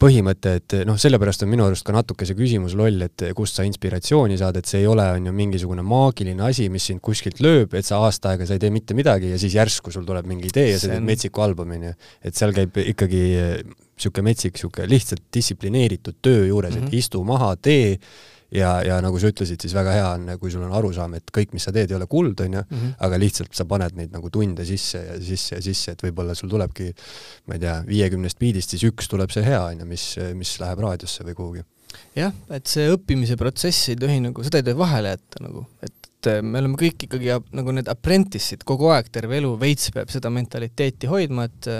[0.00, 3.66] põhimõte, et noh, sellepärast on minu arust ka natuke see küsimus loll, et kust sa
[3.68, 7.76] inspiratsiooni saad, et see ei ole, on ju, mingisugune maagiline asi, mis sind kuskilt lööb,
[7.78, 10.50] et sa aasta aega sa ei tee mitte midagi ja siis järsku sul tuleb mingi
[10.52, 11.94] idee ja sa teed metsiku albumi, on ju.
[12.28, 13.22] et seal käib ikkagi
[13.62, 16.86] niisugune metsik, niisugune lihtsalt distsiplineeritud töö juures mm, -hmm.
[16.86, 16.98] et mhm.
[16.98, 17.98] istu maha, tee
[18.54, 21.54] ja, ja nagu sa ütlesid, siis väga hea on, kui sul on arusaam, et kõik,
[21.56, 22.94] mis sa teed, ei ole kuld, on ju, mhm.
[23.06, 26.52] aga lihtsalt sa paned neid nagu tunde sisse ja sisse ja sisse, et võib-olla sul
[26.52, 26.90] tulebki,
[27.48, 30.06] ma ei tea, viiekümnest biidist siis üks tuleb see hea, on ju, mis,
[30.38, 31.66] mis läheb raadiosse või kuhugi.
[32.18, 36.30] jah, et see õppimise protsess ei tohi nagu, seda ei tohi vahele jätta nagu, et
[36.46, 41.10] me oleme kõik ikkagi nagu need apprentice'id kogu aeg, terve elu, veits peab seda mentaliteeti
[41.10, 41.70] hoidma, et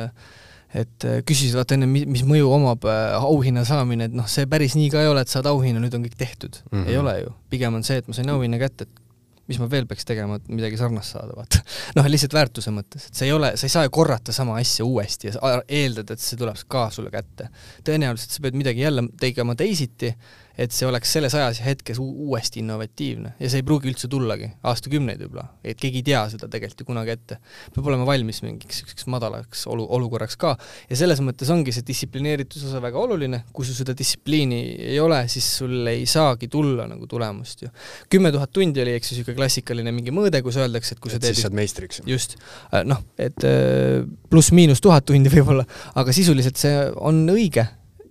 [0.72, 4.76] et äh, küsisid vaata enne, mis mõju omab äh, auhinna saamine, et noh, see päris
[4.78, 6.74] nii ka ei ole, et saad auhinna, nüüd on kõik tehtud mm.
[6.78, 6.90] -hmm.
[6.90, 7.32] ei ole ju.
[7.52, 9.02] pigem on see, et ma sain auhinna kätte, et
[9.50, 11.60] mis ma veel peaks tegema, et midagi sarnast saada, vaata.
[11.98, 14.86] noh, lihtsalt väärtuse mõttes, et see ei ole, sa ei saa ju korrata sama asja
[14.88, 17.50] uuesti ja eeldada, et see tuleb ka sulle kätte.
[17.84, 20.14] tõenäoliselt sa pead midagi jälle tegema teisiti
[20.59, 23.34] et see oleks selles ajas ja hetkes uuesti innovatiivne.
[23.40, 26.88] Ja see ei pruugi üldse tullagi, aastakümneid võib-olla, et keegi ei tea seda tegelikult ju
[26.88, 27.38] kunagi ette.
[27.74, 30.55] peab olema valmis mingiks niisuguseks madalaks olu, olukorraks ka.
[30.90, 34.61] Ja selles mõttes ongi see distsiplineerituse osa väga oluline, kui sul seda distsipliini
[34.92, 37.72] ei ole, siis sul ei saagi tulla nagu tulemust ju.
[38.12, 41.20] kümme tuhat tundi oli, eks ju, niisugune klassikaline mingi mõõde, kus öeldakse, et kui sa
[41.20, 42.03] teed siis saad meistriks.
[42.07, 42.36] just,
[42.72, 47.66] äh, noh, et äh, pluss-miinus tuhat tundi võib-olla, aga sisuliselt see on õige.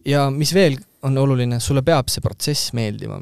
[0.08, 3.22] Ja mis veel on oluline, sulle peab see protsess meeldima.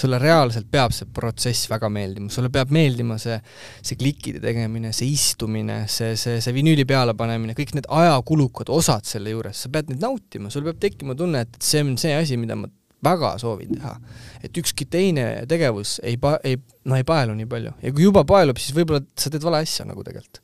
[0.00, 3.34] sulle reaalselt peab see protsess väga meeldima, sulle peab meeldima see,
[3.84, 9.34] see klikkide tegemine, see istumine, see, see, see vinüüli pealepanemine, kõik need ajakulukad osad selle
[9.34, 12.56] juures, sa pead neid nautima, sul peab tekkima tunne, et see on see asi, mida
[12.56, 12.70] ma
[13.04, 13.96] väga soovin teha.
[14.40, 17.74] et ükski teine tegevus ei pa-, ei, noh, ei paelu nii palju.
[17.82, 20.40] ja kui juba paelub, siis võib-olla sa teed vale asja nagu tegelikult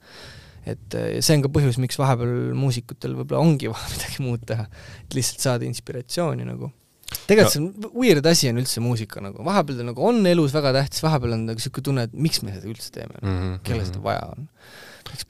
[0.66, 4.66] et see on ka põhjus, miks vahepeal muusikutel võib-olla ongi vaja midagi muud teha,
[5.04, 6.72] et lihtsalt saada inspiratsiooni nagu.
[7.28, 10.74] tegelikult see on weird asi on üldse muusika nagu, vahepeal ta nagu on elus väga
[10.80, 13.60] tähtis, vahepeal on nagu niisugune tunne, et miks me seda üldse teeme mm, -hmm.
[13.66, 14.48] kellel seda vaja on.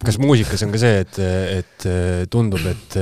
[0.05, 1.21] kas muusikas on ka see, et,
[1.59, 1.91] et
[2.33, 2.97] tundub, et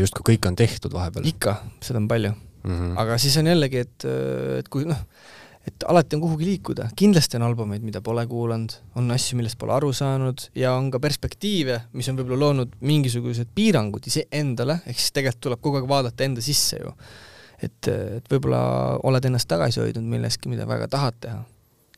[0.00, 1.26] justkui kõik on tehtud vahepeal?
[1.26, 2.70] ikka, seda on palju mm.
[2.70, 2.94] -hmm.
[3.02, 4.08] aga siis on jällegi, et,
[4.60, 5.02] et kui noh,
[5.70, 9.74] et alati on kuhugi liikuda, kindlasti on albumeid, mida pole kuulanud, on asju, millest pole
[9.76, 15.14] aru saanud ja on ka perspektiive, mis on võib-olla loonud mingisugused piirangud iseendale, ehk siis
[15.16, 16.92] tegelikult tuleb kogu aeg vaadata enda sisse ju.
[17.62, 18.60] et, et võib-olla
[19.06, 21.40] oled ennast tagasi hoidnud milleski, mida väga tahad teha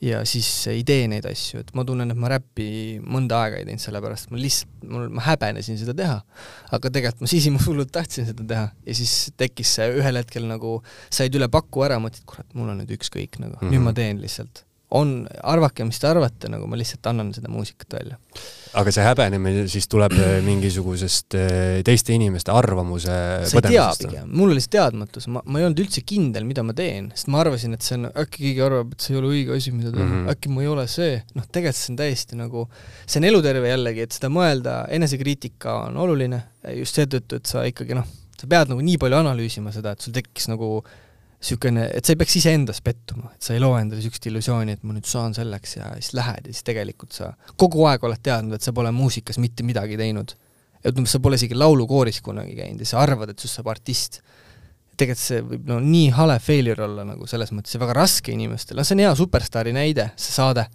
[0.02, 3.68] ja siis ei tee neid asju, et ma tunnen, et ma räppi mõnda aega ei
[3.68, 6.18] teinud, sellepärast ma lihtsalt, mul, ma häbenesin seda teha.
[6.74, 10.80] aga tegelikult ma sisimas hullult tahtsin seda teha ja siis tekkis see ühel hetkel nagu,
[11.12, 13.74] said üle paku ära, mõtlesid, kurat, mul on nüüd ükskõik nagu mm, -hmm.
[13.76, 14.64] nüüd ma teen lihtsalt
[14.98, 15.12] on,
[15.48, 18.18] arvake, mis te arvate, nagu ma lihtsalt annan seda muusikat välja.
[18.78, 23.16] aga see häbenemine siis tuleb äh, mingisugusest äh, teiste inimeste arvamuse
[23.50, 26.64] sa ei tea pigem, mul oli see teadmatus, ma, ma ei olnud üldse kindel, mida
[26.64, 29.34] ma teen, sest ma arvasin, et see on, äkki keegi arvab, et see ei ole
[29.34, 30.06] õige asi, mida teha.
[30.06, 30.32] Mm, -hmm.
[30.32, 32.66] äkki ma ei ole see, noh, tegelikult see on täiesti nagu,
[33.04, 36.42] see on eluterve jällegi, et seda mõelda, enesekriitika on oluline
[36.78, 38.08] just seetõttu, et sa ikkagi noh,
[38.40, 40.78] sa pead nagu nii palju analüüsima seda, et sul tekiks nagu
[41.42, 44.84] niisugune, et sa ei peaks iseendas pettuma, et sa ei loo endale niisugust illusiooni, et
[44.86, 48.54] ma nüüd saan selleks ja siis lähed ja siis tegelikult sa kogu aeg oled teadnud,
[48.54, 50.36] et sa pole muusikas mitte midagi teinud.
[50.82, 54.20] et umbes sa pole isegi laulukooris kunagi käinud ja sa arvad, et sinust saab artist.
[54.96, 58.78] tegelikult see võib no nii hale failure olla nagu selles mõttes ja väga raske inimestele,
[58.78, 60.68] noh see on hea superstaari näide, see saade,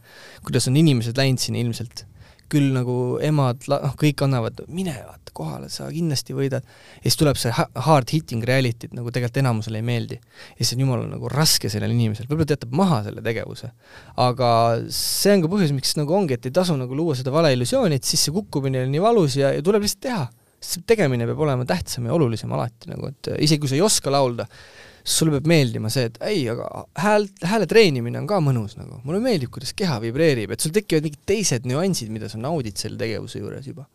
[0.43, 2.03] kuidas on inimesed läinud sinna ilmselt
[2.51, 6.65] küll nagu emad, noh, kõik annavad, mine vaata kohale, sa kindlasti võidad.
[6.97, 10.17] ja siis tuleb see hard hitting reality't nagu tegelikult enamusele ei meeldi.
[10.17, 13.71] ja siis on jumala nagu raske sellel inimesel, võib-olla ta jätab maha selle tegevuse.
[14.23, 14.49] aga
[14.93, 18.07] see on ka põhjus, miks nagu ongi, et ei tasu nagu luua seda valeillusiooni, et
[18.07, 20.25] siis see kukkumine on nii valus ja, ja tuleb lihtsalt teha.
[20.57, 24.13] sest tegemine peab olema tähtsam ja olulisem alati nagu, et isegi kui sa ei oska
[24.13, 24.47] laulda,
[25.07, 29.21] sulle peab meeldima see, et ei, aga hääl, hääle treenimine on ka mõnus nagu, mulle
[29.23, 33.39] meeldib, kuidas keha vibreerib, et sul tekivad mingid teised nüansid, mida sa naudid selle tegevuse
[33.39, 33.87] juures juba.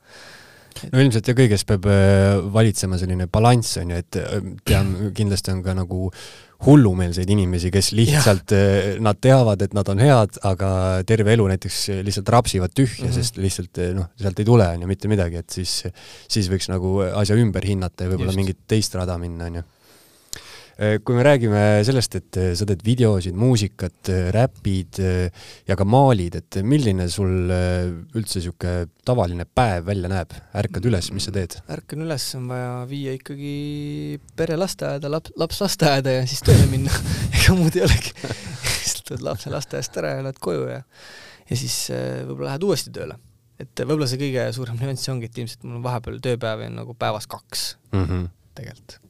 [0.89, 5.53] no ilmselt ja kõiges peab äh, valitsema selline balanss, on ju, et äh, tean, kindlasti
[5.53, 6.09] on ka nagu
[6.63, 10.73] hullumeelseid inimesi, kes lihtsalt, äh, nad teavad, et nad on head, aga
[11.05, 13.21] terve elu näiteks lihtsalt rapsivad tühja mm, -hmm.
[13.21, 15.83] sest lihtsalt noh, sealt ei tule, on ju, mitte midagi, et siis,
[16.25, 19.69] siis võiks nagu asja ümber hinnata ja võib-olla mingit teist rada minna, on ju
[21.05, 24.99] kui me räägime sellest, et äh, sa teed videosid, muusikat, äh, räpid
[25.68, 30.35] ja ka maalid, et milline sul üldse niisugune tavaline päev välja näeb?
[30.59, 31.59] ärkad üles, mis sa teed?
[31.70, 33.53] ärkan üles, on vaja viia ikkagi
[34.39, 36.95] pere lasteaeda, laps, laps lasteaeda ja siis tööle minna
[37.37, 38.14] ega muud ei olegi
[38.80, 43.20] siis tuled lapse lasteaiast ära ja lähed koju ja ja siis võib-olla lähed uuesti tööle.
[43.62, 46.99] et võib-olla see kõige suurem nüanss ongi, et ilmselt mul on vahepeal tööpäevi on nagu
[46.99, 48.28] päevas kaks mm -hmm.
[48.59, 49.03] tegelikult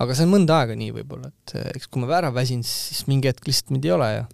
[0.00, 3.04] aga see on mõnda aega nii võib-olla, et eh, eks kui ma ära väsin, siis
[3.10, 4.26] mingi hetk lihtsalt mind ei ole ja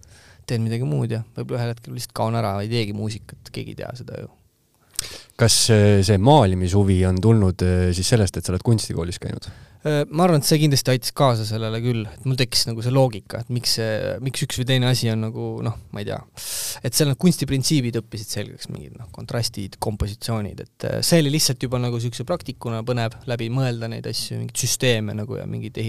[0.47, 3.79] teen midagi muud ja võib-olla ühel hetkel lihtsalt kaon ära, ei teegi muusikat, keegi ei
[3.81, 4.29] tea seda ju.
[5.37, 9.49] kas see maalimishuvi on tulnud eh, siis sellest, et sa oled kunstikoolis käinud?
[9.87, 12.91] Äh, ma arvan, et see kindlasti aitas kaasa sellele küll, et mul tekkis nagu see
[12.91, 16.17] loogika, et miks see, miks üks või teine asi on nagu noh, ma ei tea,
[16.83, 21.63] et seal need kunstiprintsiibid õppisid selgeks, mingid noh, kontrastid, kompositsioonid, et äh, see oli lihtsalt
[21.63, 25.79] juba nagu niisuguse praktikuna põnev läbi mõelda neid asju, mingeid süsteeme nagu ja mingeid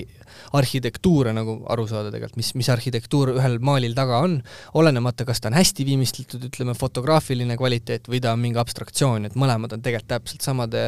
[0.59, 4.39] arhitektuure nagu aru saada tegelikult, mis, mis arhitektuur ühel maalil taga on,
[4.79, 9.39] olenemata, kas ta on hästi viimistletud, ütleme, fotograafiline kvaliteet või ta on mingi abstraktsioon, et
[9.39, 10.85] mõlemad on tegelikult täpselt samade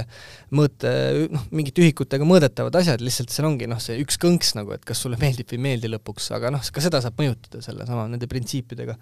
[0.55, 0.93] mõõte,
[1.33, 4.85] noh, mingite ühikutega mõõdetavad asjad, asjad, lihtsalt seal ongi noh, see üks kõnks nagu, et
[4.87, 8.29] kas sulle meeldib või ei meeldi lõpuks, aga noh, ka seda saab mõjutada sellesama, nende
[8.29, 8.97] printsiipidega.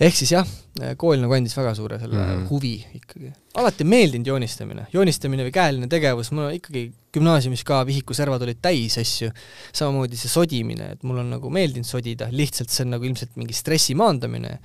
[0.00, 0.48] ehk siis jah,
[0.96, 2.48] kool nagu andis väga suure selle mm -hmm.
[2.50, 3.32] huvi ikkagi.
[3.54, 9.30] alati meeldinud joonistamine, joonistamine või käeline tegevus, mul ikkagi gümnaasiumis ka vihikuservad olid täis asju,
[9.72, 13.54] samamoodi see sodimine, et mul on nagu meeldinud sodida, lihtsalt see on nagu ilmselt mingi
[13.54, 14.58] stressi maandamine,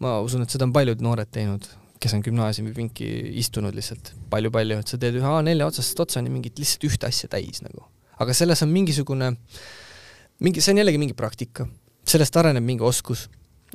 [0.00, 1.68] ma usun, et seda on paljud noored teinud,
[2.00, 6.88] kes on gümnaasiumipinki istunud lihtsalt palju-palju, et sa teed ühe A4 otsast otsani mingit lihtsalt
[6.88, 7.84] ühte asja täis nagu
[8.20, 9.34] aga selles on mingisugune,
[10.44, 11.66] mingi, see on jällegi mingi praktika,
[12.08, 13.28] sellest areneb mingi oskus.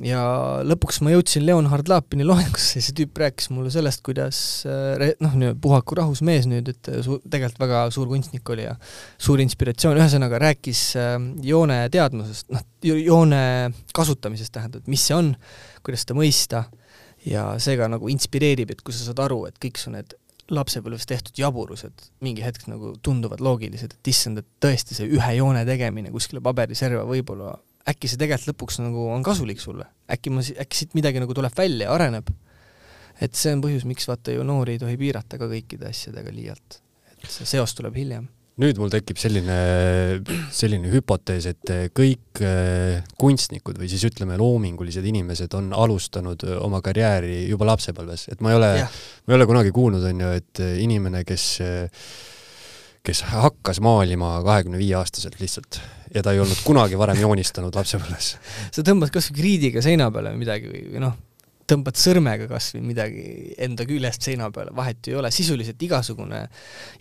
[0.04, 0.20] Ja
[0.68, 4.38] lõpuks ma jõudsin Leonhard Lapini loengusse ja see tüüp rääkis mulle sellest, kuidas
[4.68, 8.74] äh, noh, puhaku rahus mees nüüd, et äh, su-, tegelikult väga suur kunstnik oli ja
[9.16, 11.16] suur inspiratsioon, ühesõnaga rääkis äh,
[11.48, 13.39] joone teadmusest, noh, joone
[13.96, 15.32] kasutamisest tähendab, mis see on,
[15.86, 16.66] kuidas seda mõista.
[17.26, 20.12] Ja seega nagu inspireerib, et kui sa saad aru, et kõik su need
[20.54, 25.64] lapsepõlves tehtud jaburused mingi hetk nagu tunduvad loogilised, et issand, et tõesti see ühe joone
[25.66, 27.56] tegemine kuskile paberiserva võib-olla,
[27.89, 31.56] äkki see tegelikult lõpuks nagu on kasulik sulle, äkki ma, äkki siit midagi nagu tuleb
[31.58, 32.30] välja ja areneb.
[33.22, 36.82] et see on põhjus, miks vaata ju noori ei tohi piirata ka kõikide asjadega liialt.
[37.18, 38.30] et see seos tuleb hiljem
[38.62, 39.56] nüüd mul tekib selline,
[40.56, 46.80] selline hüpotees, et kõik äh, kunstnikud või siis ütleme, loomingulised inimesed on alustanud äh, oma
[46.86, 50.64] karjääri juba lapsepõlves, et ma ei ole, ma ei ole kunagi kuulnud, on ju, et
[50.64, 51.49] äh, inimene, kes
[53.06, 55.78] kes hakkas maalima kahekümne viie aastaselt lihtsalt
[56.16, 58.32] ja ta ei olnud kunagi varem joonistanud lapsepõlves.
[58.74, 61.20] sa tõmbad kas või kriidiga seina peale või midagi või, või noh,
[61.70, 63.24] tõmbad sõrmega kas või midagi
[63.61, 66.43] enda küljest seina peale, vahet ei ole, sisuliselt igasugune,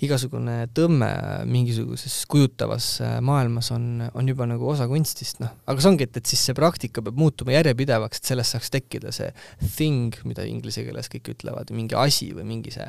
[0.06, 1.10] igasugune tõmme
[1.50, 5.52] mingisuguses kujutavas äh, maailmas on, on juba nagu osa kunstist, noh.
[5.68, 9.12] aga see ongi, et, et siis see praktika peab muutuma järjepidevaks, et sellest saaks tekkida
[9.14, 9.30] see
[9.76, 12.88] thing, mida inglise keeles kõik ütlevad, mingi asi või mingi see,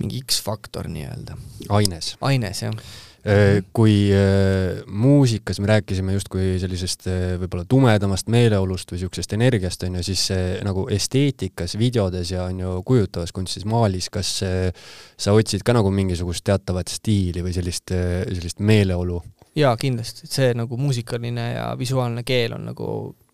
[0.00, 1.38] mingi X-faktor nii-öelda.
[1.80, 2.14] aines.
[2.24, 3.08] aines, jah
[3.76, 9.98] kui äh, muusikas me rääkisime justkui sellisest äh, võib-olla tumedamast meeleolust või niisugusest energiast, on
[9.98, 10.24] ju, siis
[10.64, 16.46] nagu esteetikas, videodes ja on ju kujutavas kunstis, maalis, kas sa otsid ka nagu mingisugust
[16.48, 19.20] teatavat stiili või sellist, sellist meeleolu?
[19.56, 22.86] jaa, kindlasti, et see nagu muusikaline ja visuaalne keel on nagu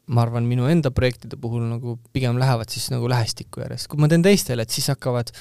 [0.07, 3.89] ma arvan, minu enda projektide puhul nagu pigem lähevad siis nagu lähestikku järjest.
[3.91, 5.33] kui ma teen teistele, et siis hakkavad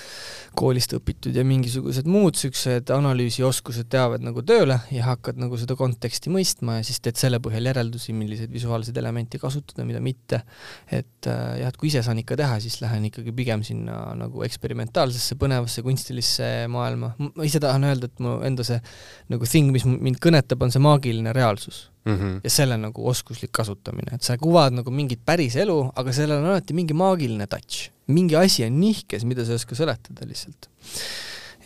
[0.58, 6.34] koolist õpitud ja mingisugused muud niisugused analüüsioskused teavad nagu tööle ja hakkad nagu seda konteksti
[6.34, 10.42] mõistma ja siis teed selle põhjal järeldusi, milliseid visuaalseid elemente kasutada, mida mitte.
[10.90, 14.44] et äh, jah, et kui ise saan ikka teha, siis lähen ikkagi pigem sinna nagu
[14.48, 17.14] eksperimentaalsesse, põnevasse kunstilisse maailma.
[17.22, 18.82] ma ise tahan öelda, et mu enda see
[19.30, 22.18] nagu thing, mis mind kõnetab, on see maagiline reaalsus mm.
[22.18, 22.40] -hmm.
[22.44, 26.54] ja selle nagu oskuslik kasutamine, et sa kuvad nagu mingit päris elu, aga sellel on
[26.54, 27.90] alati mingi maagiline touch.
[28.08, 30.70] mingi asi on nihkes, mida sa ei oska seletada lihtsalt.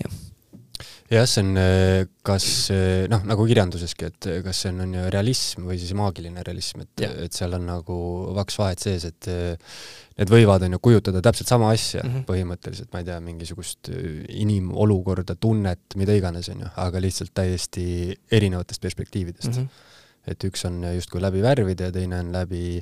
[0.04, 0.18] jah
[1.10, 1.58] jah, see on
[2.26, 2.46] kas
[3.10, 7.04] noh, nagu kirjanduseski, et kas see on, on ju realism või siis maagiline realism, et,
[7.26, 7.98] et seal on nagu
[8.38, 9.30] vaks vahet sees, et
[10.20, 12.28] need võivad, on ju, kujutada täpselt sama asja mm -hmm.
[12.30, 13.90] põhimõtteliselt, ma ei tea, mingisugust
[14.46, 17.86] inimolukorda, tunnet, mida iganes, on ju, aga lihtsalt täiesti
[18.32, 19.62] erinevatest perspektiividest mm.
[19.64, 19.88] -hmm
[20.30, 22.80] et üks on justkui läbi värvide ja teine on läbi,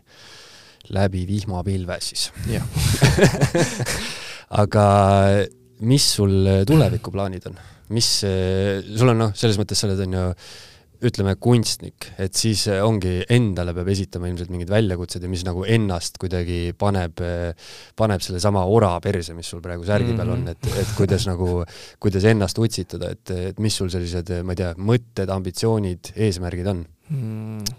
[0.95, 2.29] läbi vihmapilve siis.
[4.63, 4.85] aga
[5.87, 7.59] mis sul tulevikuplaanid on?
[7.95, 10.23] mis, sul on noh, selles mõttes sa oled, on ju,
[11.05, 16.17] ütleme, kunstnik, et siis ongi, endale peab esitama ilmselt mingid väljakutsed ja mis nagu ennast
[16.21, 17.21] kuidagi paneb,
[17.99, 21.61] paneb sellesama ora perse, mis sul praegu särgi peal on, et, et kuidas nagu,
[22.03, 26.85] kuidas ennast utsitada, et, et mis sul sellised, ma ei tea, mõtted, ambitsioonid, eesmärgid on
[27.13, 27.75] mm,?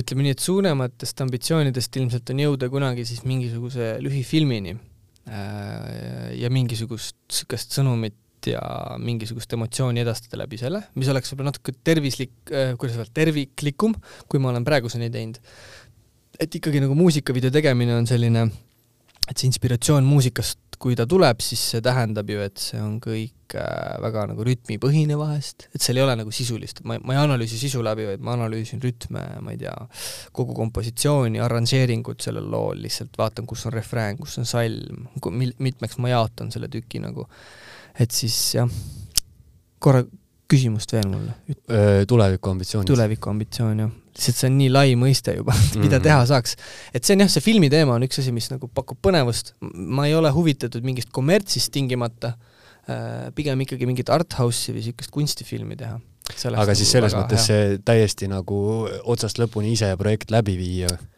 [0.00, 7.16] ütleme nii, et suurematest ambitsioonidest ilmselt on jõuda kunagi siis mingisuguse lühifilmini äh, ja mingisugust
[7.24, 8.18] niisugust sõnumit
[8.50, 8.60] ja
[9.02, 13.96] mingisugust emotsiooni edastada läbi selle, mis oleks võib-olla natuke tervislik, äh, kuidas öelda, terviklikum,
[14.28, 15.40] kui ma olen praeguseni teinud.
[16.40, 18.48] et ikkagi nagu muusikavideo tegemine on selline,
[19.30, 23.54] et see inspiratsioon muusikast kui ta tuleb, siis see tähendab ju, et see on kõik
[23.56, 27.58] äh, väga nagu rütmipõhine vahest, et seal ei ole nagu sisulist, ma, ma ei analüüsi
[27.60, 29.74] sisu läbi, vaid ma analüüsin rütme, ma ei tea,
[30.36, 35.96] kogu kompositsiooni, arranžeeringut sellel lool, lihtsalt vaatan, kus on refrään, kus on salm, mil-, mitmeks
[36.02, 37.28] ma jaotan selle tüki nagu.
[38.00, 38.70] Et siis jah,
[39.82, 40.04] korra
[40.50, 41.34] küsimust veel mulle.
[42.08, 42.88] tulevikuambitsioonid.
[42.90, 43.92] tulevikuambitsioon, jah.
[44.14, 46.04] lihtsalt see on nii lai mõiste juba mida mm.
[46.06, 46.56] teha saaks.
[46.94, 50.08] et see on jah, see filmi teema on üks asi, mis nagu pakub põnevust, ma
[50.08, 52.34] ei ole huvitatud mingist kommertsist tingimata,
[53.34, 55.96] pigem ikkagi mingit art house'i või niisugust kunstifilmi teha.
[55.96, 57.48] aga nagu siis selles mõttes hea.
[57.48, 58.60] see täiesti nagu
[59.02, 61.13] otsast lõpuni ise projekt läbi viia Äh,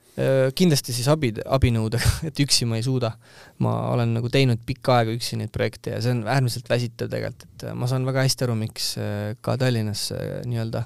[0.56, 3.12] kindlasti siis abi, abinõudega, et üksi ma ei suuda.
[3.60, 7.46] ma olen nagu teinud pikka aega üksi neid projekte ja see on äärmiselt väsitav tegelikult,
[7.48, 10.10] et äh, ma saan väga hästi aru, miks äh, ka Tallinnas
[10.44, 10.84] nii-öelda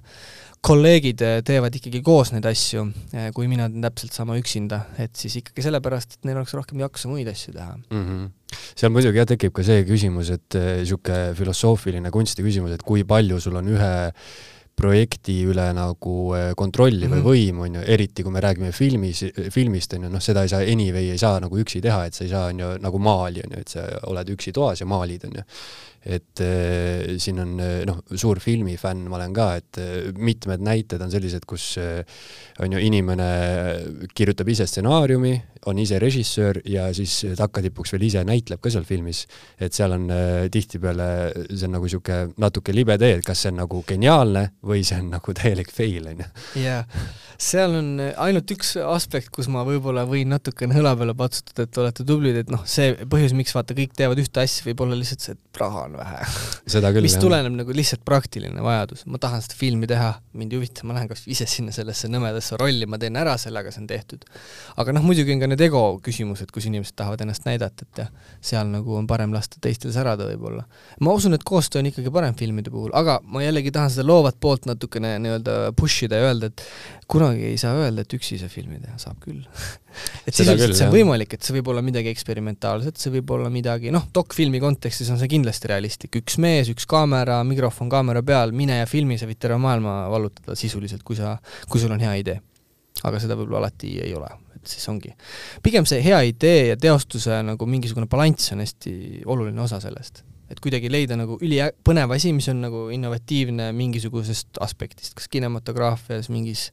[0.60, 2.84] kolleegid teevad ikkagi koos neid asju,
[3.34, 7.08] kui mina teen täpselt sama üksinda, et siis ikkagi sellepärast, et neil oleks rohkem jaksu
[7.08, 8.02] muid asju teha mm.
[8.04, 8.58] -hmm.
[8.76, 13.40] seal muidugi jah, tekib ka see küsimus, et niisugune filosoofiline kunsti küsimus, et kui palju
[13.40, 13.94] sul on ühe
[14.76, 17.26] projekti üle nagu eh, kontrolli või mhm.
[17.26, 20.64] võimu, on ju, eriti kui me räägime filmis, filmist, on ju, noh, seda ei saa,
[20.64, 23.56] anyway ei saa nagu üksi teha, et sa ei saa, on ju, nagu maali, on
[23.56, 25.46] ju, et sa oled üksi toas ja maalid, on ju
[26.00, 31.02] et äh, siin on äh, noh, suur filmifänn ma olen ka, et äh, mitmed näited
[31.04, 32.00] on sellised, kus äh,
[32.64, 33.28] on ju inimene
[34.16, 35.34] kirjutab ise stsenaariumi,
[35.68, 39.26] on ise režissöör ja siis takkatipuks veel ise näitleb ka seal filmis.
[39.60, 41.08] et seal on äh, tihtipeale,
[41.50, 45.02] see on nagu niisugune natuke libe tee, et kas see on nagu geniaalne või see
[45.02, 46.30] on nagu täielik fail, on ju.
[46.64, 46.80] jaa,
[47.36, 52.08] seal on ainult üks aspekt, kus ma võib-olla võin natukene õla peale patsutada, et olete
[52.08, 55.36] tublid, et noh, see põhjus, miks vaata kõik teevad ühte asja, võib olla lihtsalt see,
[55.36, 57.00] et raha on vähe.
[57.02, 57.24] mis jah.
[57.24, 61.10] tuleneb nagu lihtsalt praktiline vajadus, ma tahan seda filmi teha, mind ei huvita, ma lähen
[61.10, 64.28] kas ise sinna sellesse nõmedasse rolli, ma teen ära selle, aga see on tehtud.
[64.78, 68.14] aga noh, muidugi on ka need ego küsimused, kus inimesed tahavad ennast näidata, et jah,
[68.52, 70.68] seal nagu on parem lasta teistel särada võib-olla.
[71.00, 74.38] ma usun, et koostöö on ikkagi parem filmide puhul, aga ma jällegi tahan seda loovat
[74.40, 76.62] poolt poolt natukene nii-öelda push ida ja öelda, et
[77.10, 79.40] kunagi ei saa öelda, et üksi ei saa filmi teha, saab küll
[80.26, 83.92] et sisuliselt see on võimalik, et see võib olla midagi eksperimentaalset, see võib olla midagi,
[83.94, 88.80] noh, dokfilmi kontekstis on see kindlasti realistlik, üks mees, üks kaamera, mikrofon kaamera peal, mine
[88.80, 91.36] ja filmi, sa võid terve maailma vallutada sisuliselt, kui sa,
[91.70, 92.40] kui sul on hea idee.
[93.06, 94.28] aga seda võib-olla alati ei ole,
[94.58, 95.14] et siis ongi.
[95.62, 100.60] pigem see hea idee ja teostuse nagu mingisugune balanss on hästi oluline osa sellest et
[100.62, 106.68] kuidagi leida nagu ülipõnev asi, mis on nagu innovatiivne mingisugusest aspektist, kas kinematograafias, mingis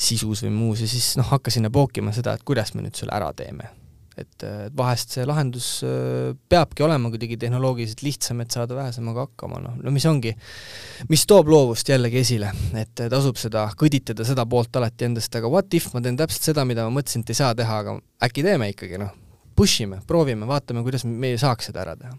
[0.00, 3.14] sisus või muus ja siis noh, hakka sinna pookima seda, et kuidas me nüüd selle
[3.14, 3.70] ära teeme.
[4.14, 9.58] et, et vahest see lahendus äh, peabki olema kuidagi tehnoloogiliselt lihtsam, et saada vähesemaga hakkama,
[9.62, 10.30] noh, no mis ongi,
[11.10, 15.74] mis toob loovust jällegi esile, et tasub seda kõditada, seda poolt alati endast, aga what
[15.74, 18.70] if ma teen täpselt seda, mida ma mõtlesin, et ei saa teha, aga äkki teeme
[18.70, 19.10] ikkagi, noh,
[19.58, 22.14] push ime, proovime, vaatame, kuidas me saaks seda ära teha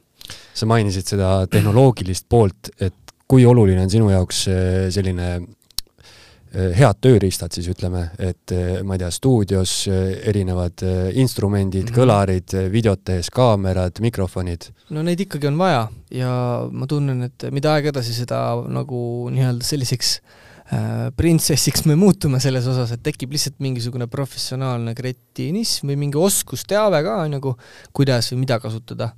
[0.54, 2.96] sa mainisid seda tehnoloogilist poolt, et
[3.28, 8.98] kui oluline on sinu jaoks eh, selline eh, head tööriistad siis ütleme, et eh, ma
[8.98, 10.86] ei tea, stuudios erinevad
[11.18, 12.00] instrumendid mm, -hmm.
[12.00, 14.70] kõlarid, videot tehes kaamerad, mikrofonid?
[14.90, 16.32] no neid ikkagi on vaja ja
[16.72, 20.46] ma tunnen, et mida aeg edasi, seda nagu nii-öelda selliseks äh,
[21.14, 27.18] printsessiks me muutume selles osas, et tekib lihtsalt mingisugune professionaalne kretinism või mingi oskusteave ka
[27.30, 27.54] nagu,
[27.94, 29.12] kuidas või mida kasutada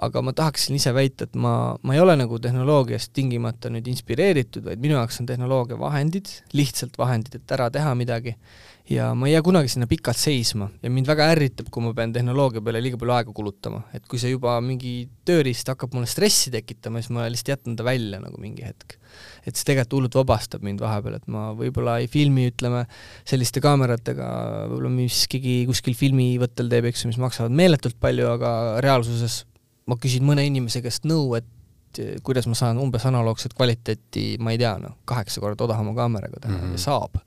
[0.00, 4.64] aga ma tahaksin ise väita, et ma, ma ei ole nagu tehnoloogiast tingimata nüüd inspireeritud,
[4.70, 8.36] vaid minu jaoks on tehnoloogia vahendid, lihtsalt vahendid, et ära teha midagi,
[8.90, 10.70] ja ma ei jää kunagi sinna pikalt seisma.
[10.82, 14.18] Ja mind väga ärritab, kui ma pean tehnoloogia peale liiga palju aega kulutama, et kui
[14.22, 14.94] see juba mingi
[15.28, 18.96] tööriist hakkab mulle stressi tekitama, siis ma lihtsalt jätan ta välja nagu mingi hetk.
[19.44, 22.84] et see tegelikult hullult vabastab mind vahepeal, et ma võib-olla ei filmi, ütleme,
[23.26, 24.26] selliste kaameratega,
[24.70, 28.52] võib-olla mis keegi kuskil filmivõttel teeb, eks ju, mis maksavad meeletult palju, aga
[28.84, 29.40] reaalsuses
[29.88, 34.54] ma küsin mõne inimese käest nõu, et eh, kuidas ma saan umbes analoogset kvaliteeti, ma
[34.54, 36.78] ei tea, noh, kaheksa korda odavama kaameraga teha mm -hmm.
[36.78, 37.20] ja saab.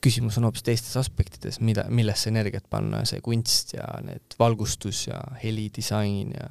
[0.00, 5.20] küsimus on hoopis teistes aspektides, mida, millesse energiat panna, see kunst ja need valgustus ja
[5.42, 6.46] helidisain ja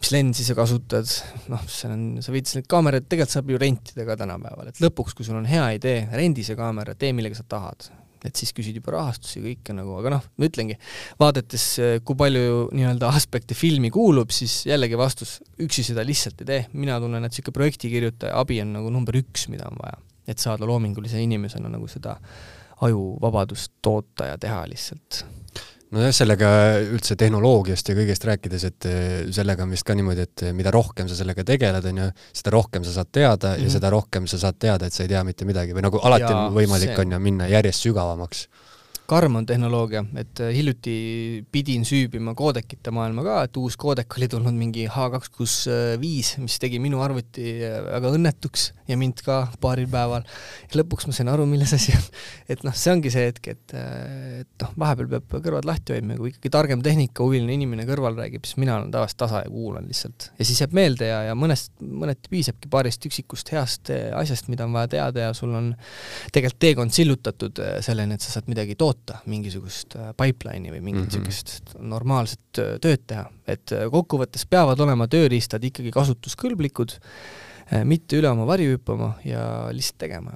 [0.00, 1.04] mis lensi sa kasutad,
[1.48, 5.14] noh, see on, sa võid neid kaameraid tegelikult saab ju rentida ka tänapäeval, et lõpuks,
[5.14, 7.90] kui sul on hea idee, rendi see kaamera, tee millega sa tahad
[8.26, 10.78] et siis küsid juba rahastusi kõike nagu, aga noh, ma ütlengi,
[11.20, 11.66] vaadates,
[12.06, 16.98] kui palju nii-öelda aspekte filmi kuulub, siis jällegi vastus, üksi seda lihtsalt ei tee, mina
[17.02, 19.98] tunnen, et niisugune projektikirjutaja abi on nagu number üks, mida on vaja.
[20.28, 22.18] et saada loomingulise inimesena nagu seda
[22.84, 25.22] ajuvabadust toota ja teha lihtsalt
[25.94, 26.50] nojah, sellega
[26.84, 29.02] üldse tehnoloogiast ja kõigest rääkides, et eh,
[29.34, 32.08] sellega on vist ka niimoodi, et eh, mida rohkem sa sellega tegeled, on ju,
[32.40, 33.58] seda rohkem sa saad teada mm -hmm.
[33.58, 33.74] ja mhm.
[33.76, 36.36] seda rohkem sa saad teada, et sa ei tea mitte midagi või nagu alati ja,
[36.36, 38.48] on võimalik, on ju, minna järjest sügavamaks
[39.08, 40.94] karm on tehnoloogia, et äh, hiljuti
[41.52, 47.00] pidin süübima koodekite maailma ka, et uus koodek oli tulnud mingi H265, mis tegi minu
[47.00, 50.26] arvuti äh, väga õnnetuks ja mind ka paaril päeval.
[50.76, 52.04] lõpuks ma sain aru, milles asi on.
[52.52, 56.18] et noh, see ongi see hetk, et, äh, et noh, vahepeal peab kõrvad lahti hoidma
[56.18, 59.88] ja kui ikkagi targem tehnikahuviline inimene kõrval räägib, siis mina olen tavaliselt tasa ja kuulan
[59.88, 60.28] lihtsalt.
[60.36, 64.76] ja siis jääb meelde ja, ja mõnest, mõneti piisabki paarist üksikust heast asjast, mida on
[64.76, 65.72] vaja teada ja sul on
[66.28, 71.08] tegelikult teekond sillutatud selleni, et sa saad midagi toota toota mingisugust äh, pipeline'i või mingit
[71.08, 71.88] niisugust mm -hmm.
[71.94, 73.30] normaalset äh, tööd teha.
[73.46, 76.98] et äh, kokkuvõttes peavad olema tööriistad ikkagi kasutuskõlblikud,
[77.84, 80.32] mitte üle oma varju hüppama ja lihtsalt tegema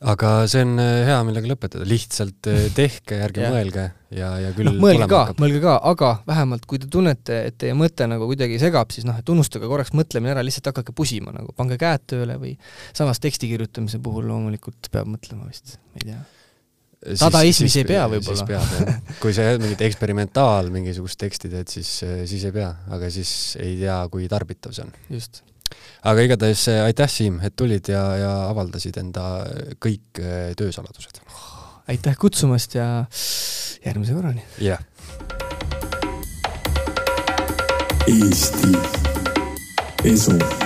[0.00, 3.50] aga see on hea, millega lõpetada, lihtsalt tehke, ärge yeah.
[3.50, 7.58] mõelge ja, ja küll no, mõelge ka, mõelge ka, aga vähemalt kui te tunnete, et
[7.58, 11.34] teie mõte nagu kuidagi segab, siis noh, et unustage korraks mõtlemine ära, lihtsalt hakake pusima
[11.34, 12.54] nagu, pange käed tööle või
[12.92, 16.22] samas teksti kirjutamise puhul loomulikult peab mõtlema vist, ma ei tea
[17.20, 18.60] dadaismis ei pea võib-olla.
[19.22, 21.90] kui sa mingit eksperimentaal mingisugust teksti teed, siis,
[22.28, 23.30] siis ei pea, aga siis
[23.60, 24.94] ei tea, kui tarbitav see on.
[25.12, 25.42] just.
[26.06, 29.26] aga igatahes aitäh, Siim, et tulid ja, ja avaldasid enda
[29.82, 30.22] kõik
[30.58, 31.22] töösaladused.
[31.92, 32.90] aitäh kutsumast ja
[33.84, 34.46] järgmise korrani!
[34.58, 34.84] jah yeah..
[38.06, 38.70] Eesti
[40.04, 40.65] Esu